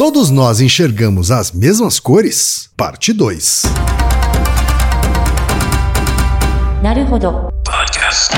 [0.00, 2.70] Todos nós enxergamos as mesmas cores?
[2.74, 3.64] Parte 2.
[7.62, 8.34] Podcast.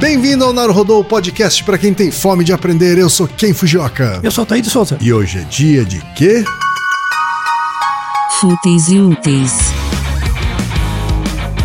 [0.00, 2.98] Bem-vindo ao Naruhodô, podcast para quem tem fome de aprender.
[2.98, 4.18] Eu sou Ken Fujioka.
[4.20, 4.98] Eu sou Taíde Souza.
[5.00, 6.42] E hoje é dia de quê?
[8.40, 9.52] Fúteis e úteis.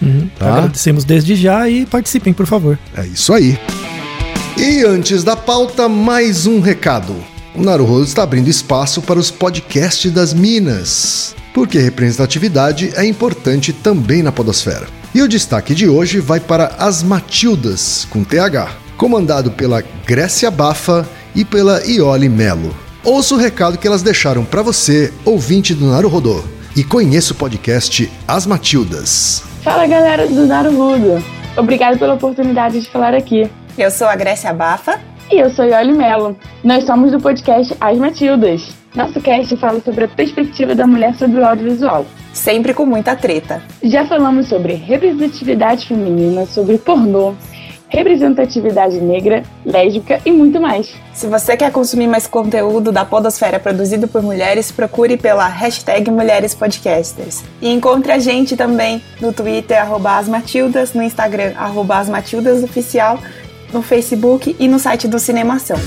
[0.00, 0.28] Uhum.
[0.38, 0.48] Tá.
[0.48, 2.78] Agradecemos desde já e participem, por favor.
[2.96, 3.58] É isso aí.
[4.56, 7.14] E antes da pauta, mais um recado.
[7.54, 14.22] O Naruhodo está abrindo espaço para os podcasts das Minas, porque representatividade é importante também
[14.22, 14.86] na podosfera.
[15.14, 21.08] E o destaque de hoje vai para As Matildas, com TH, comandado pela Grécia Bafa
[21.34, 22.76] e pela Iole Melo.
[23.02, 26.44] Ouça o recado que elas deixaram para você, ouvinte do Naruhodô,
[26.76, 29.47] e conheça o podcast As Matildas.
[29.62, 31.22] Fala galera do Naruhodo!
[31.56, 33.50] Obrigado pela oportunidade de falar aqui.
[33.76, 35.00] Eu sou a Grécia Bafa.
[35.30, 36.36] E eu sou Yoli Mello.
[36.64, 38.70] Nós somos do podcast As Matildas.
[38.94, 42.06] Nosso cast fala sobre a perspectiva da mulher sobre o audiovisual.
[42.32, 43.62] Sempre com muita treta.
[43.82, 47.34] Já falamos sobre representatividade feminina, sobre pornô,
[47.88, 50.92] representatividade negra, lésbica e muito mais.
[51.14, 56.54] Se você quer consumir mais conteúdo da Podosfera produzido por mulheres, procure pela hashtag Mulheres
[56.54, 57.42] Podcasters.
[57.60, 63.18] E encontre a gente também no Twitter, arroba asmatildas, no Instagram, arroba asmatildasoficial,
[63.72, 65.78] no Facebook e no site do Cinemação.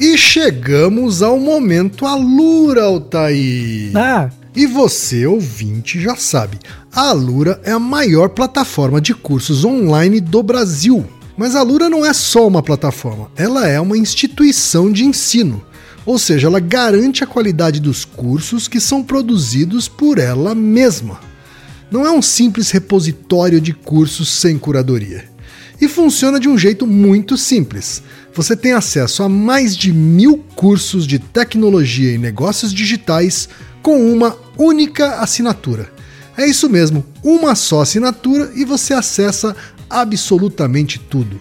[0.00, 3.92] E chegamos ao momento Alura, Altair.
[3.94, 6.58] Ah, E você, ouvinte, já sabe,
[6.94, 11.04] a Alura é a maior plataforma de cursos online do Brasil.
[11.36, 15.64] Mas a Alura não é só uma plataforma, ela é uma instituição de ensino.
[16.06, 21.18] Ou seja, ela garante a qualidade dos cursos que são produzidos por ela mesma.
[21.90, 25.24] Não é um simples repositório de cursos sem curadoria.
[25.80, 28.02] E funciona de um jeito muito simples.
[28.34, 33.48] Você tem acesso a mais de mil cursos de tecnologia e negócios digitais
[33.82, 35.92] com uma única assinatura.
[36.36, 39.54] É isso mesmo, uma só assinatura e você acessa
[39.94, 41.40] absolutamente tudo.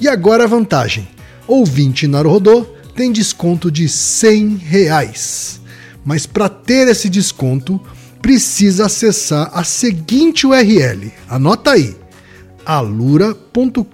[0.00, 1.06] E agora a vantagem:
[1.46, 2.64] ouvinte Naruhodô
[2.96, 5.60] tem desconto de 100 reais.
[6.04, 7.80] Mas para ter esse desconto,
[8.22, 11.12] precisa acessar a seguinte URL.
[11.28, 11.94] Anota aí:
[12.64, 13.84] alura.com.br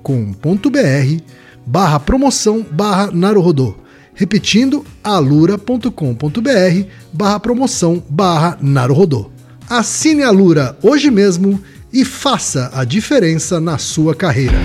[1.66, 3.74] barra promoção barra Naruhodô.
[4.14, 5.90] Repetindo, alura.com.br
[7.12, 9.30] barra promoção barra Naruhodô.
[9.68, 11.60] Assine a Alura hoje mesmo
[11.96, 14.58] e faça a diferença na sua carreira.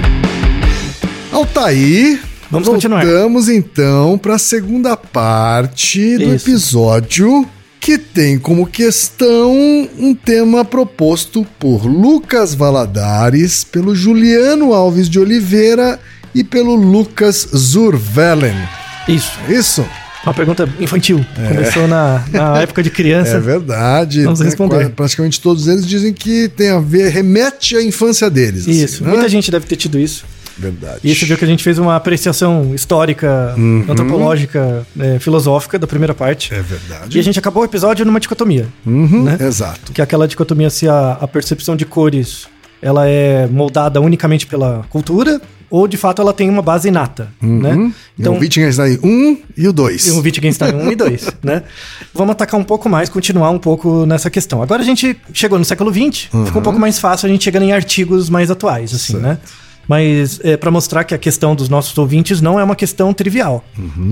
[1.32, 2.20] Altair,
[2.52, 3.06] Vamos continuar.
[3.06, 6.50] voltamos então para a segunda parte do Isso.
[6.50, 7.48] episódio
[7.80, 9.50] que tem como questão
[9.98, 15.98] um tema proposto por Lucas Valadares, pelo Juliano Alves de Oliveira
[16.36, 18.56] e pelo Lucas Zurvelen.
[19.08, 19.32] isso.
[19.48, 19.86] Isso?
[20.24, 21.26] Uma pergunta infantil.
[21.48, 23.38] Começou na, na época de criança.
[23.38, 24.24] É verdade.
[24.24, 24.46] Vamos né?
[24.46, 24.76] responder.
[24.76, 28.62] Quase- Praticamente todos eles dizem que tem a ver, remete à infância deles.
[28.62, 29.04] assim, Isso.
[29.04, 29.10] né?
[29.12, 30.24] Muita gente deve ter tido isso.
[30.58, 31.00] Verdade.
[31.04, 33.86] E você viu que a gente fez uma apreciação histórica, Uhum.
[33.90, 36.54] antropológica, é, filosófica da primeira parte.
[36.54, 37.18] É verdade.
[37.18, 38.68] E a gente acabou o episódio numa dicotomia.
[38.86, 39.38] Uhum, né?
[39.40, 39.92] Exato.
[39.92, 42.46] Que é aquela dicotomia se a, a percepção de cores
[42.82, 47.92] ela é moldada unicamente pela cultura ou de fato ela tem uma base inata, né?
[48.20, 50.08] Então, o Wittgenstein 1 e o 2.
[50.08, 51.64] e o Wittgenstein 1 e 2, né?
[52.14, 54.62] Vamos atacar um pouco mais, continuar um pouco nessa questão.
[54.62, 57.64] Agora a gente chegou no século XX, ficou um pouco mais fácil a gente chegando
[57.64, 59.24] em artigos mais atuais, assim, Certo.
[59.24, 59.38] né?
[59.88, 63.64] Mas é, para mostrar que a questão dos nossos ouvintes não é uma questão trivial.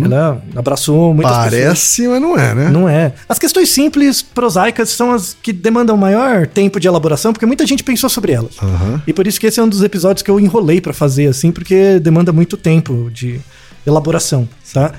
[0.04, 1.54] Ela abraçou muitas pessoas.
[1.54, 2.70] Parece, mas não é, né?
[2.70, 3.14] Não é.
[3.28, 7.84] As questões simples, prosaicas, são as que demandam maior tempo de elaboração, porque muita gente
[7.84, 8.58] pensou sobre elas.
[8.62, 9.02] Aham.
[9.08, 11.52] E por isso que esse é um dos episódios que eu enrolei pra fazer, assim,
[11.52, 13.40] porque demanda muito tempo de
[13.86, 14.92] elaboração, tá?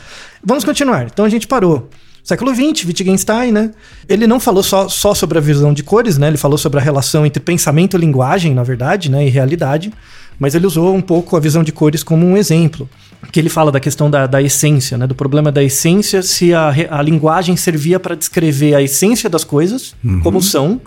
[0.43, 1.07] Vamos continuar.
[1.07, 1.89] Então a gente parou.
[2.23, 3.71] Século XX, Wittgenstein, né?
[4.09, 6.29] Ele não falou só, só sobre a visão de cores, né?
[6.29, 9.27] Ele falou sobre a relação entre pensamento e linguagem, na verdade, né?
[9.27, 9.93] E realidade.
[10.41, 12.89] Mas ele usou um pouco a visão de cores como um exemplo.
[13.31, 15.07] Que ele fala da questão da, da essência, né?
[15.07, 19.95] Do problema da essência, se a, a linguagem servia para descrever a essência das coisas,
[20.23, 20.81] como são,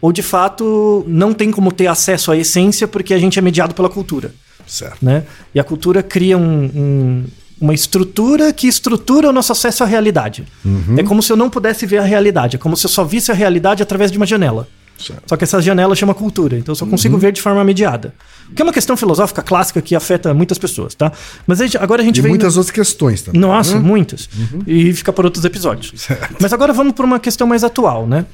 [0.00, 3.74] ou de fato não tem como ter acesso à essência porque a gente é mediado
[3.74, 4.32] pela cultura
[4.66, 4.98] Certo.
[5.02, 5.24] né?
[5.54, 7.24] E a cultura cria um- um-
[7.60, 10.44] uma estrutura que estrutura o nosso acesso à realidade.
[10.96, 13.32] É como se eu não pudesse ver a realidade, é como se eu só visse
[13.32, 14.68] a realidade através de uma janela.
[14.98, 15.22] Certo.
[15.26, 18.14] Só que essa janela chama cultura, então eu só consigo ver de forma mediada.
[18.50, 21.12] O que é uma questão filosófica clássica que afeta muitas pessoas, tá?
[21.46, 22.30] Mas a gente- agora a gente E vem...
[22.30, 23.40] muitas outras questões também.
[23.40, 23.80] Nossa, né?
[23.80, 24.28] muitas.
[24.66, 26.08] E fica por outros episódios.
[26.40, 28.24] Mas agora vamos para uma questão mais atual, né?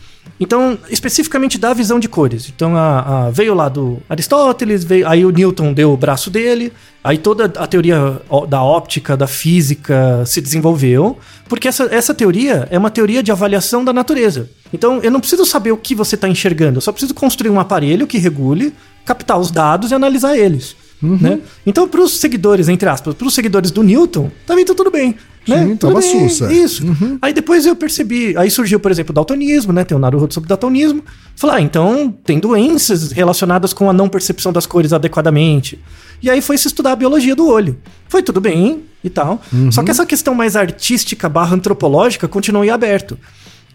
[0.41, 2.50] Então, especificamente da visão de cores.
[2.55, 6.73] Então, a, a- veio lá do Aristóteles, veio, aí o Newton deu o braço dele,
[7.05, 11.19] aí toda a teoria da óptica, da física se desenvolveu,
[11.49, 14.50] porque essa, essa teoria é uma teoria de avaliação da natureza.
[14.73, 17.61] Então, eu não preciso saber o que você está enxergando, eu só preciso construir um
[17.61, 18.75] aparelho que regule,
[19.05, 20.75] captar os dados e analisar eles.
[21.03, 21.41] Né?
[21.67, 25.15] Então, para os seguidores, entre aspas, para os seguidores do Newton, também tá tudo bem.
[25.46, 25.58] Né?
[25.58, 26.52] Sim, Tudo tava bem, sussa.
[26.52, 26.82] Isso.
[27.20, 29.85] Aí depois eu percebi, aí surgiu, por exemplo, o daltonismo, né?
[29.85, 31.02] Tem o Naruhodo sobre daltonismo.
[31.37, 35.79] Falar, ah, então tem doenças relacionadas com a não percepção das cores adequadamente.
[36.23, 37.76] E aí foi se estudar a biologia do olho.
[38.08, 39.43] Foi tudo bem e tal.
[39.70, 43.19] Só que essa questão mais artística barra antropológica continuou em aberto.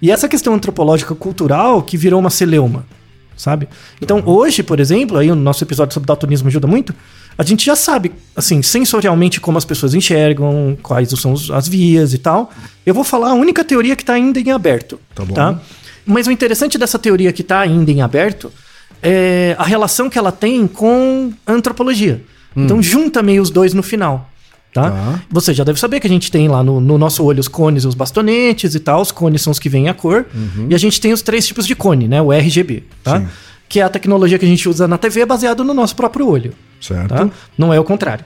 [0.01, 2.85] E essa questão antropológica cultural que virou uma celeuma
[3.39, 3.69] sabe?
[4.01, 6.93] Então, hoje, por exemplo, aí o nosso episódio sobre daltonismo ajuda muito,
[7.39, 12.17] a gente já sabe, assim, sensorialmente como as pessoas enxergam, quais são as vias e
[12.17, 12.51] tal.
[12.85, 15.33] Eu vou falar a única teoria que está ainda em aberto, Tá bom.
[15.33, 15.57] tá?
[16.05, 18.51] Mas o interessante dessa teoria que está ainda em aberto
[19.01, 22.21] é a relação que ela tem com a antropologia.
[22.57, 24.29] Então, junta meio os dois no final.
[24.73, 24.91] Tá?
[24.91, 25.19] Tá.
[25.31, 27.85] Você já deve saber que a gente tem lá no, no nosso olho os cones
[27.85, 29.01] e os bastonetes e tal.
[29.01, 30.25] Os cones são os que vêm a cor.
[30.67, 32.21] E a gente tem os três tipos de cone, né?
[32.21, 33.21] O RGB, tá?
[33.21, 33.27] Sim.
[33.69, 36.53] Que é a tecnologia que a gente usa na TV baseado no nosso próprio olho,
[36.81, 37.09] Certo.
[37.09, 37.29] tá?
[37.57, 38.23] Não é o contrário.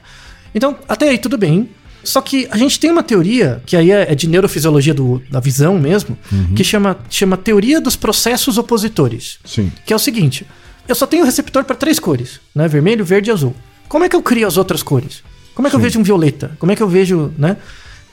[0.54, 1.70] Então, até aí tudo bem.
[2.04, 5.40] Só que a gente tem uma teoria, que aí é é de neurofisiologia do- da
[5.40, 6.18] visão mesmo,
[6.56, 9.40] que chama, chama teoria dos processos opositores.
[9.46, 9.72] Sim.
[9.86, 10.46] Que é o seguinte:
[10.88, 12.68] eu só tenho receptor para três cores, né?
[12.68, 13.56] Vermelho, verde e azul.
[13.88, 15.24] Como é que eu crio as outras cores?
[15.56, 16.52] Como é que eu vejo um violeta?
[16.60, 17.56] Como é que eu vejo, né?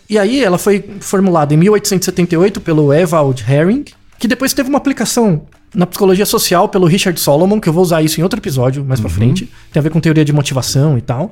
[0.08, 3.84] E aí ela foi formulada em 1878 pelo Ewald Herring,
[4.18, 8.02] que depois teve uma aplicação na psicologia social pelo Richard Solomon, que eu vou usar
[8.02, 9.48] isso em outro episódio mais pra frente.
[9.72, 11.30] Tem a ver com teoria de motivação e tal.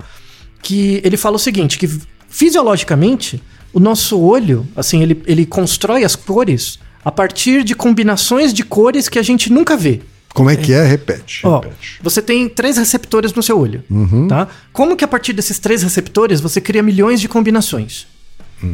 [0.62, 1.88] Que ele fala o seguinte, que
[2.29, 3.43] fisiologicamente
[3.73, 9.08] o nosso olho, assim, ele, ele constrói as cores a partir de combinações de cores
[9.08, 10.00] que a gente nunca vê.
[10.35, 10.85] Como é que é?
[10.85, 11.40] Repete.
[11.44, 11.99] Ó, repete.
[12.02, 13.82] você tem três receptores no seu olho,
[14.29, 14.46] tá?
[14.73, 18.06] Como que a partir desses três receptores você cria milhões de combinações?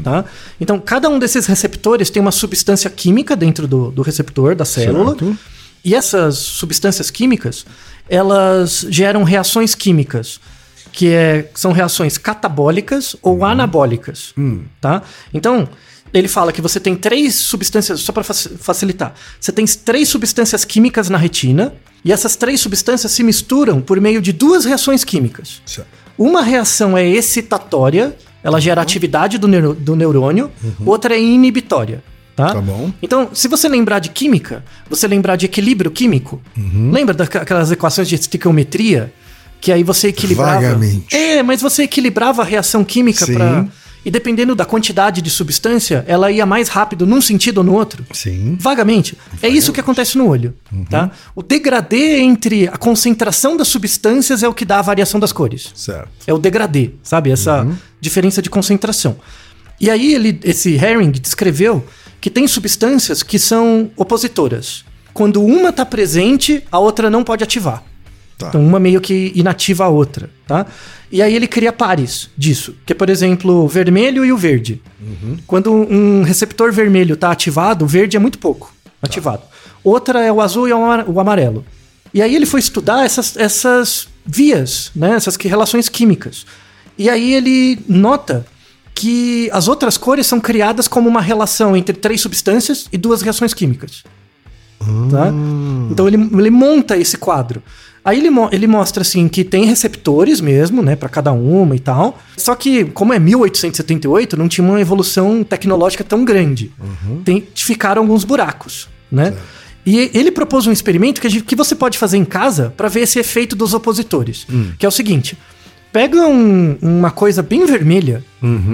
[0.02, 0.24] Tá?
[0.60, 5.10] Então, cada um desses receptores tem uma substância química dentro do, do receptor, da célula.
[5.10, 5.38] Certo.
[5.84, 7.66] E essas substâncias químicas,
[8.08, 10.40] elas geram reações químicas,
[10.90, 14.32] que é- são reações catabólicas ou anabólicas.
[14.80, 15.02] Tá?
[15.34, 15.68] Então,
[16.14, 21.10] ele fala que você tem três substâncias, só para facilitar, você tem três substâncias químicas
[21.10, 25.60] na retina, e essas três substâncias se misturam por meio de duas reações químicas.
[25.66, 25.88] Certo.
[26.16, 30.50] Uma reação é excitatória, ela gera atividade do, neuro- do neurônio,
[30.86, 32.04] outra é inibitória.
[32.36, 32.52] Tá?
[32.52, 32.92] Tá bom.
[33.00, 36.40] Então, se você lembrar de química, você lembrar de equilíbrio químico,
[36.92, 39.12] lembra daquelas equações de estiquiometria?
[39.60, 40.60] Que aí você equilibrava.
[40.60, 41.14] Vagamente.
[41.16, 43.66] É, mas você equilibrava a reação química para.
[44.04, 48.04] E dependendo da quantidade de substância, ela ia mais rápido num sentido ou no outro.
[48.12, 48.56] Sim.
[48.60, 49.16] Vagamente.
[49.42, 50.54] É isso que acontece no olho.
[50.90, 51.10] Tá?
[51.34, 55.70] O degradê entre a concentração das substâncias é o que dá a variação das cores.
[55.74, 56.10] Certo.
[56.26, 57.30] É o degradê, sabe?
[57.30, 57.66] Essa
[58.00, 59.16] diferença de concentração.
[59.80, 61.84] E aí ele, esse Herring descreveu
[62.20, 64.84] que tem substâncias que são opositoras.
[65.12, 67.82] Quando uma está presente, a outra não pode ativar.
[68.36, 68.48] Tá.
[68.48, 70.66] Então uma meio que inativa a outra, tá?
[71.10, 74.82] E aí ele cria pares disso, que é, por exemplo, o vermelho e o verde.
[75.46, 79.42] Quando um receptor vermelho está ativado, o verde é muito pouco ativado.
[79.84, 81.64] Outra é o azul e o amar- o amarelo.
[82.12, 85.14] E aí ele foi estudar essas, essas vias, né?
[85.14, 86.44] essas que- relações químicas.
[86.98, 88.44] E aí ele nota
[88.94, 93.52] que as outras cores são criadas como uma relação entre três substâncias e duas reações
[93.54, 94.02] químicas.
[95.10, 95.28] Tá?
[95.90, 97.62] Então ele, ele monta esse quadro.
[98.04, 101.78] Aí ele, mo- ele mostra assim que tem receptores mesmo, né, para cada uma e
[101.80, 102.18] tal.
[102.36, 106.70] Só que, como é 1878, não tinha uma evolução tecnológica tão grande.
[107.24, 109.32] Tem, ficaram alguns buracos, né?
[109.86, 113.00] E ele propôs um experimento que, gente- que você pode fazer em casa para ver
[113.00, 114.46] esse efeito dos opositores.
[114.78, 115.36] Que é o seguinte:
[115.92, 118.24] pega um- uma coisa bem vermelha,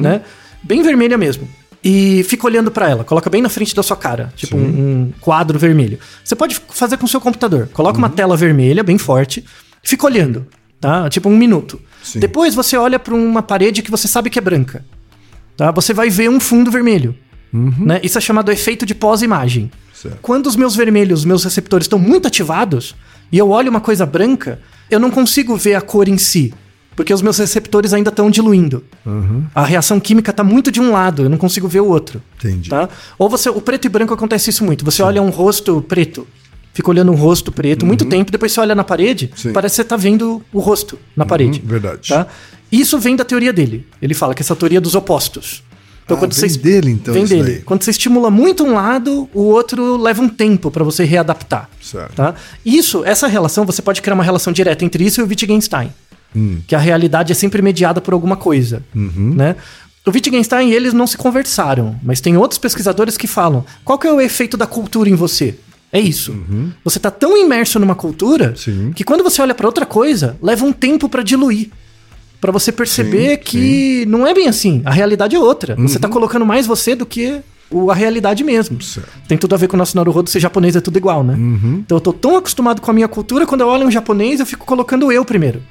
[0.00, 0.22] né?
[0.62, 1.48] Bem vermelha mesmo.
[1.82, 5.12] E fica olhando para ela, coloca bem na frente da sua cara, tipo um, um
[5.20, 5.98] quadro vermelho.
[6.22, 7.68] Você pode fazer com o seu computador.
[7.72, 9.44] Coloca uma tela vermelha bem forte,
[9.82, 10.46] fica olhando,
[10.78, 11.08] tá?
[11.08, 11.80] Tipo um minuto.
[12.02, 12.18] Sim.
[12.18, 14.84] Depois você olha para uma parede que você sabe que é branca,
[15.56, 15.70] tá?
[15.70, 17.16] Você vai ver um fundo vermelho,
[17.52, 17.98] né?
[18.02, 19.70] Isso é chamado efeito de pós-imagem.
[20.22, 22.94] Quando os meus vermelhos, os meus receptores estão muito ativados
[23.32, 24.60] e eu olho uma coisa branca,
[24.90, 26.52] eu não consigo ver a cor em si,
[26.96, 28.84] porque os meus receptores ainda estão diluindo.
[29.54, 32.20] A reação química está muito de um lado, eu não consigo ver o outro.
[32.38, 32.68] Entendi.
[32.70, 32.88] Tá?
[33.18, 34.84] Ou você, o preto e branco acontece isso muito.
[34.84, 36.26] Você olha um rosto preto,
[36.74, 39.52] fica olhando um rosto preto muito tempo, depois você olha na parede, Sim.
[39.52, 41.62] parece que você tá vendo o rosto na parede.
[41.64, 42.08] verdade.
[42.08, 42.26] Tá?
[42.70, 43.86] Isso vem da teoria dele.
[44.00, 45.64] Ele fala que essa teoria dos opostos.
[46.04, 47.42] Então, Ah, vem dele, então, Vem dele.
[47.42, 47.62] daí.
[47.62, 51.70] Quando você estimula muito um lado, o outro leva um tempo para você readaptar.
[51.80, 52.14] Certo.
[52.14, 52.34] Tá?
[52.64, 55.92] Isso, essa relação, você pode criar uma relação direta entre isso e o Wittgenstein.
[56.66, 58.82] Que a realidade é sempre mediada por alguma coisa.
[58.94, 59.56] Né?
[60.06, 64.06] O Wittgenstein e eles não se conversaram, mas tem outros pesquisadores que falam: qual que
[64.06, 65.56] é o efeito da cultura em você?
[65.92, 66.36] É isso.
[66.84, 68.92] Você está tão imerso numa cultura Sim.
[68.94, 71.70] que quando você olha para outra coisa, leva um tempo para diluir.
[72.40, 74.80] Pra você perceber Sim, que não é bem assim.
[74.84, 75.74] A realidade é outra.
[75.76, 78.80] Você tá colocando mais você do que o- a realidade mesmo.
[78.82, 79.08] Certo.
[79.28, 81.34] Tem tudo a ver com o nosso Naruhodo ser japonês, é tudo igual, né?
[81.80, 84.46] Então eu tô tão acostumado com a minha cultura, quando eu olho um japonês, eu
[84.46, 85.62] fico colocando eu primeiro.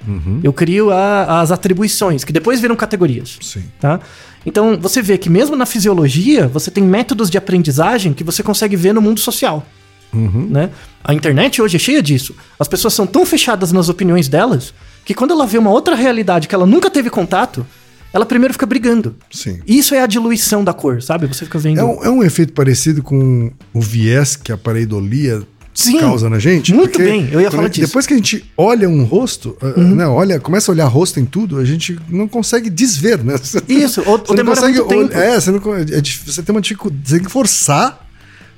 [0.43, 3.37] Eu crio a- as atribuições, que depois viram categorias.
[3.41, 3.63] Sim.
[3.79, 3.99] Tá?
[4.45, 8.75] Então você vê que mesmo na fisiologia, você tem métodos de aprendizagem que você consegue
[8.75, 9.65] ver no mundo social.
[10.11, 10.69] Né?
[11.03, 12.33] A internet hoje é cheia disso.
[12.59, 14.73] As pessoas são tão fechadas nas opiniões delas
[15.05, 17.65] que quando ela vê uma outra realidade que ela nunca teve contato,
[18.11, 19.15] ela primeiro fica brigando.
[19.31, 19.59] Sim.
[19.67, 21.27] Isso é a diluição da cor, sabe?
[21.27, 21.79] Você fica vendo.
[21.79, 26.39] É um, é um efeito parecido com o viés que a pareidolia Sim, causa na
[26.39, 26.73] gente.
[26.73, 27.81] muito bem, eu ia falar disso.
[27.81, 27.87] Uhum.
[27.87, 31.25] Depois que a gente olha um rosto, uh, né, olha, começa a olhar rosto em
[31.25, 33.35] tudo, a gente não consegue desver, né?
[33.67, 35.13] Isso, ou- ou demora consegue muito tempo.
[35.17, 38.05] É, você, não, é dif- você tem uma dificuldade, você tem que forçar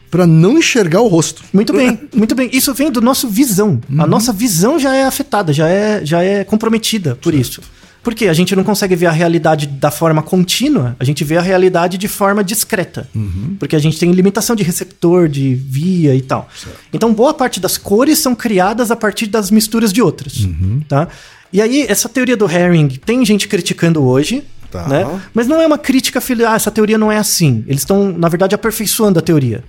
[0.10, 1.43] pra não enxergar o rosto.
[1.53, 2.50] Muito bem, muito bem.
[2.51, 3.79] Isso vem do nosso visão.
[4.00, 7.62] A nossa visão já é afetada, já é, já é comprometida por isso.
[8.03, 11.41] Porque a gente não consegue ver a realidade da forma contínua, a gente vê a
[11.41, 13.08] realidade de forma discreta.
[13.60, 16.50] Porque a gente tem limitação de receptor, de via e tal.
[16.91, 20.48] Então, boa parte das cores são criadas a partir das misturas de outras.
[20.88, 21.08] Tá?
[21.53, 24.43] E aí, essa teoria do Herring, tem gente criticando hoje.
[24.72, 24.88] Tá.
[24.88, 25.05] Né?
[25.34, 27.63] Mas não é uma crítica, filho, ah, essa teoria não é assim.
[27.67, 29.63] Eles estão, na verdade, aperfeiçoando a teoria.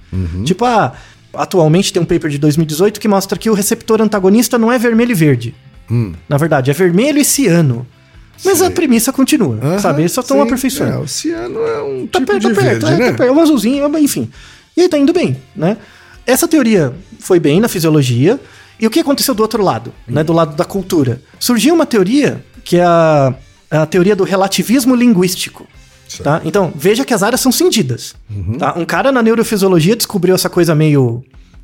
[0.45, 0.93] Tipo, ah,
[1.35, 5.11] atualmente tem um paper de 2018 que mostra que o receptor antagonista não é vermelho
[5.11, 5.55] e verde.
[6.29, 7.87] Na verdade, é vermelho e ciano.
[8.45, 10.03] Mas a premissa continua, Aham, sabe?
[10.03, 10.93] Eles só estão aperfeiçoando.
[10.93, 13.11] É, o ciano é um Tá tipo perto, de tá perto, verde, é, né?
[13.13, 14.31] tá perto, é um azulzinho, mas enfim.
[14.77, 15.77] E aí tá indo bem, né?
[16.27, 18.41] Essa teoria foi bem na fisiologia.
[18.81, 20.25] E o que aconteceu do outro lado, né?
[20.25, 21.21] Do lado da cultura?
[21.39, 23.35] Surgiu uma teoria que é a,
[23.71, 25.69] a teoria do relativismo linguístico.
[26.09, 26.25] Certo.
[26.25, 26.41] Tá?
[26.45, 28.15] Então, veja que as áreas são cindidas.
[28.59, 28.75] Tá?
[28.77, 31.23] Um cara na neurofisiologia descobriu essa coisa meio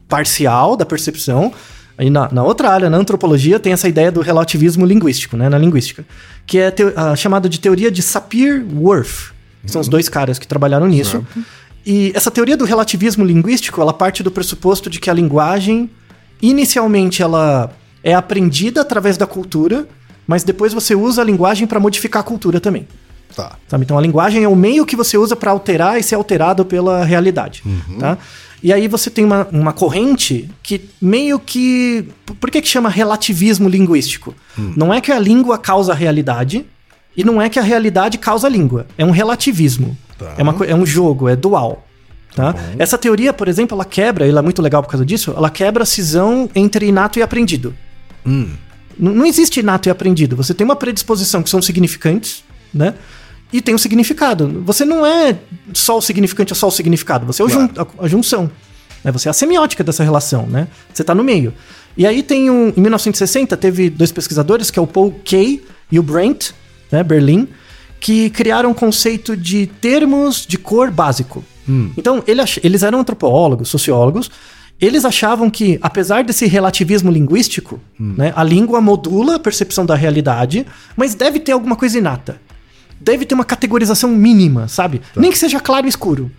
[0.08, 1.52] parcial da percepção.
[1.99, 5.49] Aí na, na outra área, na antropologia, tem essa ideia do relativismo linguístico, né?
[5.49, 6.07] Na linguística.
[6.47, 9.33] Que é teo- a chamada de teoria de Sapir-Whorf.
[9.64, 11.26] que São os dois caras que trabalharam nisso.
[11.85, 15.90] E essa teoria do relativismo linguístico, ela parte do pressuposto de que a linguagem,
[16.40, 17.71] inicialmente, ela
[18.02, 19.87] é aprendida através da cultura,
[20.26, 22.87] mas depois você usa a linguagem para modificar a cultura também.
[23.42, 23.57] Tá.
[23.68, 23.85] Sabe?
[23.85, 27.04] Então a linguagem é o meio que você usa para alterar e ser alterado pela
[27.04, 27.62] realidade.
[28.00, 28.18] Tá?
[28.62, 32.09] E aí você tem uma, uma corrente que meio que.
[32.40, 34.35] Por que, que chama relativismo linguístico?
[34.76, 36.66] Não é que a língua causa a realidade
[37.16, 38.87] e não é que a realidade causa a língua.
[38.99, 39.97] É um relativismo.
[40.18, 40.35] Tá.
[40.37, 41.85] É, uma, é um jogo, é dual.
[42.35, 42.54] Tá?
[42.78, 45.85] Essa teoria, por exemplo, ela quebra, ela é muito legal por causa disso, ela quebra
[45.85, 47.73] a cisão entre inato e aprendido.
[48.26, 48.50] N-
[48.99, 50.35] Não existe inato e aprendido.
[50.37, 52.42] Você tem uma predisposição que são significantes,
[52.75, 52.95] né?
[53.52, 54.62] E tem um significado.
[54.64, 55.37] Você não é
[55.73, 57.25] só o significante ou só o significado.
[57.26, 57.71] Você é o Claro.
[57.75, 58.50] jun- a, a junção.
[59.02, 59.11] Né?
[59.12, 60.69] Você é a semiótica dessa relação, né?
[60.93, 61.55] Você tá no meio.
[61.97, 62.69] E aí tem um...
[62.76, 66.50] Em 1960, teve dois pesquisadores, que é o Paul Kay e o Brent,
[66.93, 67.02] né?
[67.02, 67.49] Berlin,
[68.00, 71.45] que criaram um conceito de termos de cor básico.
[71.99, 74.31] Então, ele eles eram antropólogos, sociólogos,
[74.81, 80.64] Eles achavam que, apesar desse relativismo linguístico, né, a língua modula a percepção da realidade,
[80.97, 82.40] mas deve ter alguma coisa inata.
[83.00, 85.00] Deve ter uma categorização mínima, sabe?
[85.17, 86.31] Nem que seja claro e escuro.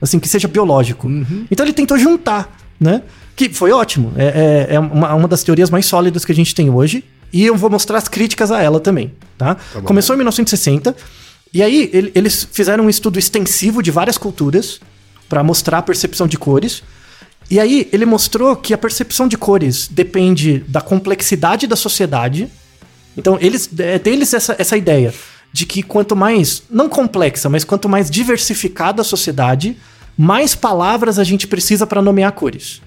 [0.00, 1.08] Assim, que seja biológico.
[1.50, 3.02] Então ele tentou juntar, né?
[3.36, 4.12] Que foi ótimo.
[4.16, 7.04] É, é- é uma, uma das teorias mais sólidas que a gente tem hoje.
[7.32, 9.56] E eu vou mostrar as críticas a ela também, tá?
[9.74, 9.82] bom.
[9.82, 10.96] Começou em 1960.
[11.52, 14.80] E aí ele- eles fizeram um estudo extensivo de várias culturas
[15.28, 16.82] para mostrar a percepção de cores.
[17.50, 22.48] E aí ele mostrou que a percepção de cores depende da complexidade da sociedade.
[23.16, 25.12] Então eles é deles essa, essa ideia
[25.52, 29.76] de que quanto mais não complexa, mas quanto mais diversificada a sociedade,
[30.16, 32.80] mais palavras a gente precisa para nomear cores.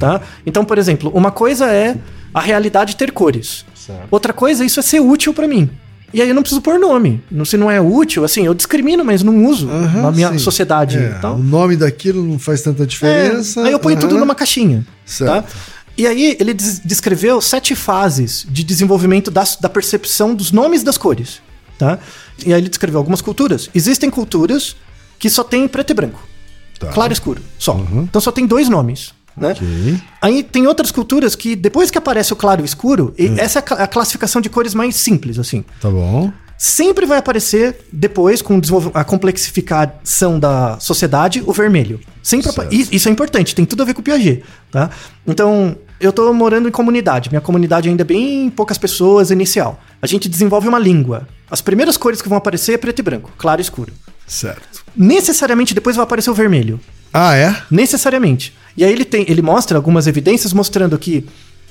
[0.00, 0.20] Tá?
[0.44, 1.96] Então, por exemplo, uma coisa é
[2.34, 3.64] a realidade ter cores.
[4.10, 5.70] Outra coisa, isso é ser útil para mim.
[6.12, 7.22] E aí eu não preciso pôr nome.
[7.44, 10.38] Se não é útil, assim, eu discrimino, mas não uso Aham, na minha sim.
[10.38, 11.34] sociedade É, e tal.
[11.36, 13.60] O nome daquilo não faz tanta diferença.
[13.60, 14.20] É, aí eu ponho tudo Aham.
[14.20, 14.86] numa caixinha.
[15.04, 15.30] Certo.
[15.44, 15.44] Tá?
[15.98, 20.96] E aí ele des- descreveu sete fases de desenvolvimento das- da percepção dos nomes das
[20.98, 21.40] cores.
[21.78, 21.98] Tá?
[22.44, 23.68] E aí ele descreveu algumas culturas.
[23.74, 24.76] Existem culturas
[25.18, 26.20] que só tem preto e branco.
[26.78, 26.88] Tá.
[26.88, 27.42] Claro e escuro.
[27.58, 27.78] Só.
[27.92, 29.14] Então só tem dois nomes.
[29.36, 29.50] Né?
[29.50, 29.98] Ok.
[30.22, 33.58] Aí tem outras culturas que, depois que aparece o claro e o escuro, e essa
[33.58, 35.62] é a cla- a classificação de cores mais simples, assim.
[35.80, 36.32] Tá bom.
[36.56, 38.58] Sempre vai aparecer depois, com
[38.94, 42.00] a complexificação da sociedade, o vermelho.
[42.22, 44.90] Sempre Isso é importante, tem tudo a ver com o Piaget, tá?
[45.26, 47.30] Então, eu tô morando em comunidade.
[47.30, 49.80] Minha comunidade ainda é bem poucas pessoas, inicial.
[50.00, 51.28] A gente desenvolve uma língua.
[51.50, 53.92] As primeiras cores que vão aparecer é preto e branco, claro e escuro.
[54.26, 54.84] Certo.
[54.96, 56.80] Necessariamente depois vai aparecer o vermelho.
[57.12, 57.54] Ah, é?
[57.70, 58.52] Necessariamente.
[58.76, 61.24] E aí ele tem, ele mostra algumas evidências mostrando que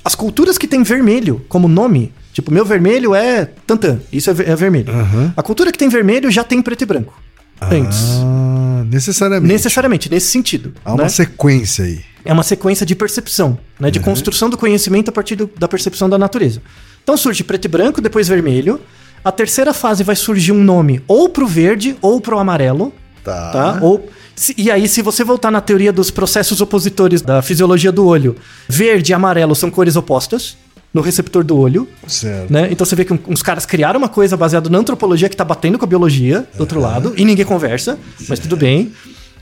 [0.03, 4.55] as culturas que têm vermelho como nome, tipo, meu vermelho é tantã, isso é, é
[4.55, 4.93] vermelho.
[5.35, 7.13] A cultura que tem vermelho já tem preto e branco.
[7.59, 7.99] Antes.
[8.21, 9.53] Ah, necessariamente.
[9.53, 10.73] Necessariamente, nesse sentido.
[10.83, 11.09] Há uma né?
[11.09, 12.01] sequência aí.
[12.25, 13.89] É uma sequência de percepção, né?
[13.91, 16.61] De construção do conhecimento a partir do- da percepção da natureza.
[17.03, 18.81] Então surge preto e branco, depois vermelho.
[19.23, 22.91] A terceira fase vai surgir um nome ou pro verde ou pro amarelo.
[23.23, 23.51] Tá.
[23.51, 23.79] Tá?
[23.81, 28.05] Ou, se- e aí, se você voltar na teoria dos processos opositores da fisiologia do
[28.05, 28.35] olho,
[28.67, 30.57] verde e amarelo são cores opostas
[30.93, 31.87] no receptor do olho.
[32.07, 32.51] Certo.
[32.53, 32.69] Né?
[32.71, 35.77] Então você vê que uns caras criaram uma coisa baseada na antropologia que tá batendo
[35.77, 37.97] com a biologia do outro lado, e ninguém conversa,
[38.29, 38.93] mas tudo bem.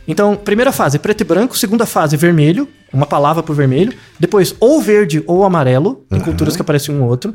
[0.07, 4.81] Então, primeira fase, preto e branco, segunda fase, vermelho, uma palavra por vermelho, depois ou
[4.81, 7.33] verde ou amarelo, em culturas que aparecem um ou outro.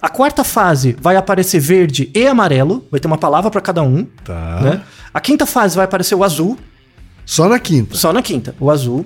[0.00, 4.06] A quarta fase vai aparecer verde e amarelo, vai ter uma palavra para cada um.
[4.24, 4.60] Tá.
[4.62, 4.82] Né?
[5.12, 6.56] A quinta fase vai aparecer o azul,
[7.24, 7.96] Só na quinta.
[7.96, 8.54] só na quinta.
[8.60, 9.04] O azul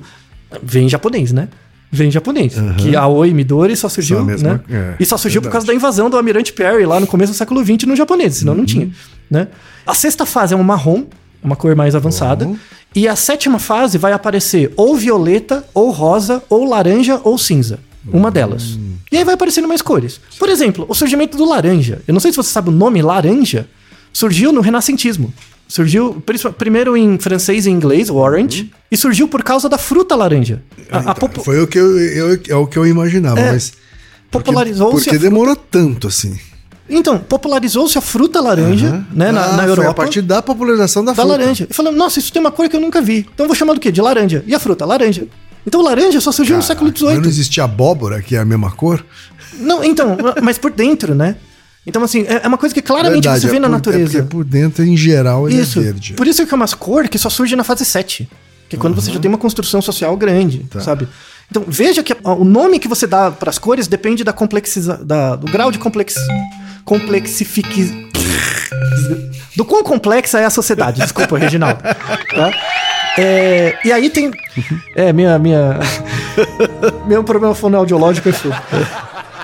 [0.63, 1.49] vem em japonês, né?
[1.93, 2.55] Vem em japonês.
[2.79, 4.61] Que a Oi Midori só surgiu, Só mesma- né?
[4.71, 5.53] é, e só surgiu por verdade.
[5.53, 8.53] causa da invasão do Almirante Perry lá no começo do século XX no japonês, senão
[8.53, 8.59] Uhum.
[8.59, 8.91] não tinha,
[9.31, 9.49] né?
[9.87, 11.05] A sexta fase é um marrom,
[11.42, 12.44] uma cor mais avançada.
[12.44, 12.57] Bom.
[12.94, 17.79] E a sétima fase vai aparecer ou violeta, ou rosa, ou laranja, ou cinza.
[18.12, 18.76] Uma delas.
[18.76, 18.94] Hum.
[19.12, 20.20] E aí vai aparecendo mais cores.
[20.38, 22.00] Por exemplo, o surgimento do laranja.
[22.09, 23.68] Eu não sei se você sabe o nome laranja.
[24.12, 25.33] Surgiu no renascentismo.
[25.68, 26.20] Surgiu
[26.59, 30.62] primeiro em francês e inglês, o orange, e surgiu por causa da fruta laranja.
[30.90, 33.72] A, a Então, Foi o que eu, eu- é o que eu imaginava, É, mas.
[34.31, 35.05] porque- popularizou-se.
[35.05, 36.37] Porque a- demorou tanto assim.
[36.90, 39.90] Então, popularizou-se a fruta laranja, né, na, Ah, na Foi Europa.
[39.90, 41.29] a partir da popularização da, da fruta.
[41.38, 41.66] laranja.
[41.70, 43.26] E falando, nossa, isso tem uma cor que eu nunca vi.
[43.33, 43.90] Então eu vou chamar do quê?
[43.92, 44.42] De laranja.
[44.46, 44.85] E a fruta?
[44.85, 45.26] Laranja.
[45.66, 47.29] Então laranja só surgiu no século Mas não XVIII.
[47.29, 49.05] existia abóbora, que é a mesma cor?
[49.59, 51.37] Não, então, mas por dentro, né?
[51.87, 53.76] Então, assim, é é uma coisa que claramente Verdade, você vê é na por- É
[53.76, 54.12] natureza.
[54.18, 55.79] porque por dentro, em geral, ele Isso.
[55.79, 56.12] é verde.
[56.14, 58.29] Por isso que é uma cor que só surge na fase 7.
[58.68, 60.81] Que é quando você já tem uma construção social grande, Tá.
[60.81, 61.09] sabe?
[61.50, 65.35] Então, veja que o nome que você dá para as cores depende da complexiza, da-
[65.37, 66.14] do grau de complex,
[66.85, 68.09] complexifique...
[69.57, 71.01] Do quão complexa é a sociedade.
[71.01, 71.83] Desculpa, Reginaldo.
[71.83, 72.53] Tá?
[73.19, 74.31] É, e aí tem...
[74.95, 75.38] É, minha...
[75.38, 75.81] minha
[77.07, 78.55] meu problema fonoaudiológico é fogo.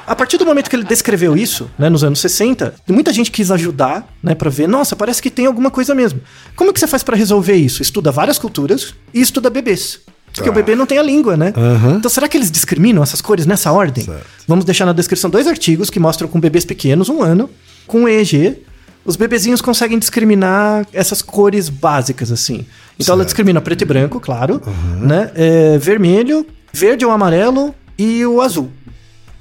[0.06, 3.50] A partir do momento que ele descreveu isso, né, nos anos 60, muita gente quis
[3.50, 6.20] ajudar, né, para ver, nossa, parece que tem alguma coisa mesmo.
[6.54, 7.82] Como que você faz para resolver isso?
[7.82, 10.00] Estuda várias culturas e estuda bebês.
[10.36, 11.52] Porque o bebê não tem a língua, né?
[11.56, 11.96] Aham.
[11.98, 14.04] Então será que eles discriminam essas cores nessa ordem?
[14.04, 14.26] Certo.
[14.46, 17.50] Vamos deixar na descrição dois artigos que mostram com bebês pequenos, um ano,
[17.86, 18.58] com EEG,
[19.04, 22.66] os bebezinhos conseguem discriminar essas cores básicas, assim.
[22.98, 23.28] Então ela Certo.
[23.28, 24.60] discrimina preto e branco, claro,
[25.00, 25.30] né?
[25.34, 28.70] É, vermelho, verde ou amarelo e o azul.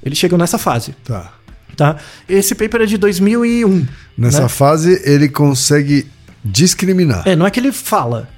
[0.04, 1.32] Eles chegam nessa fase, Tá.
[1.76, 1.96] tá?
[2.28, 3.86] Esse paper é de 2001.
[4.16, 4.48] Nessa né?
[4.48, 6.06] fase, ele consegue
[6.44, 7.22] discriminar.
[7.26, 8.28] É, não é que ele fala.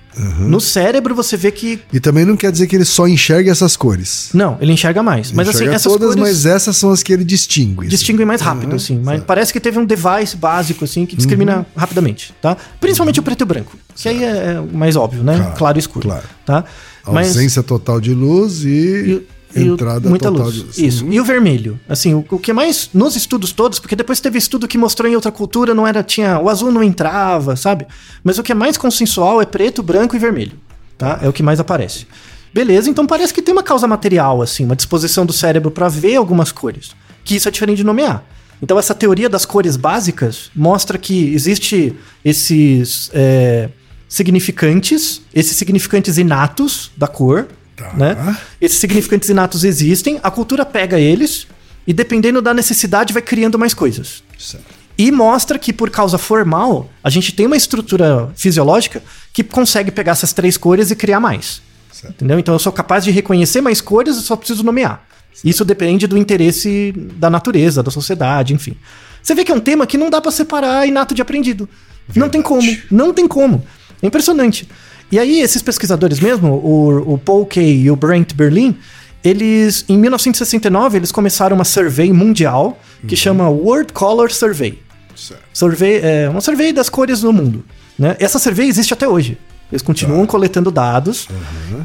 [0.40, 1.80] No cérebro você vê que...
[1.92, 4.30] E também não quer dizer que ele só enxerga essas cores.
[4.34, 5.30] Não, ele enxerga mais.
[5.32, 6.20] Mas assim, enxerga essas todas, cores...
[6.20, 7.80] mas essas são as que ele distingue.
[7.82, 7.88] assim.
[7.88, 8.96] distinguem mais rápido, Aham, assim.
[8.98, 9.24] Mas certo.
[9.26, 12.56] parece que teve um device básico, assim, que discrimina rapidamente, tá?
[12.80, 15.36] Principalmente o preto e branco, que aí é, é o mais óbvio, né?
[15.36, 16.08] Claro, Claro, e escuro.
[16.08, 16.24] claro.
[16.44, 16.64] Tá?
[17.06, 20.74] Mas- Ausência total de luz e, E- o- entrada muita total luz.
[20.74, 20.86] de.
[20.86, 21.04] Isso.
[21.04, 21.12] Uhum.
[21.12, 21.78] E o vermelho.
[21.88, 25.14] Assim, o, o que mais nos estudos todos, porque depois teve estudo que mostrou em
[25.14, 27.86] outra cultura, não era, tinha, o azul não entrava, sabe?
[28.22, 30.52] Mas o que é mais consensual é preto, branco e vermelho,
[30.96, 31.18] tá?
[31.22, 32.06] É o que mais aparece.
[32.52, 36.16] Beleza, então parece que tem uma causa material, assim, uma disposição do cérebro para ver
[36.16, 36.90] algumas cores,
[37.24, 38.24] que isso é diferente de nomear.
[38.60, 43.68] Então essa teoria das cores básicas mostra que existe esses é,
[44.08, 47.46] significantes, esses significantes inatos da cor,
[47.78, 47.92] Tá.
[47.94, 48.36] né?
[48.60, 51.46] Esses significantes inatos existem, a cultura pega eles
[51.86, 54.22] e dependendo da necessidade vai criando mais coisas.
[54.36, 54.66] Certo.
[54.98, 59.00] E mostra que por causa formal, a gente tem uma estrutura fisiológica
[59.32, 61.62] que consegue pegar essas três cores e criar mais.
[61.92, 62.14] Certo.
[62.14, 62.38] Entendeu?
[62.38, 65.06] Então eu sou capaz de reconhecer mais cores, eu só preciso nomear.
[65.44, 68.76] Isso depende do interesse da natureza, da sociedade, enfim.
[69.22, 71.68] Você vê que é um tema que não dá pra separar inato de aprendido.
[72.14, 73.64] Não tem como, não tem como.
[74.02, 74.68] É impressionante.
[75.10, 78.76] E aí, esses pesquisadores mesmo, o, o Paul Kay e o Brent Berlin,
[79.24, 84.78] eles, em 1969, eles começaram uma survey mundial que chama World Color Survey.
[85.16, 85.42] Certo.
[85.52, 87.64] Survey, é uma survey das cores no mundo.
[87.98, 88.16] Né?
[88.20, 89.36] Essa survey existe até hoje.
[89.70, 91.28] Eles continuam coletando dados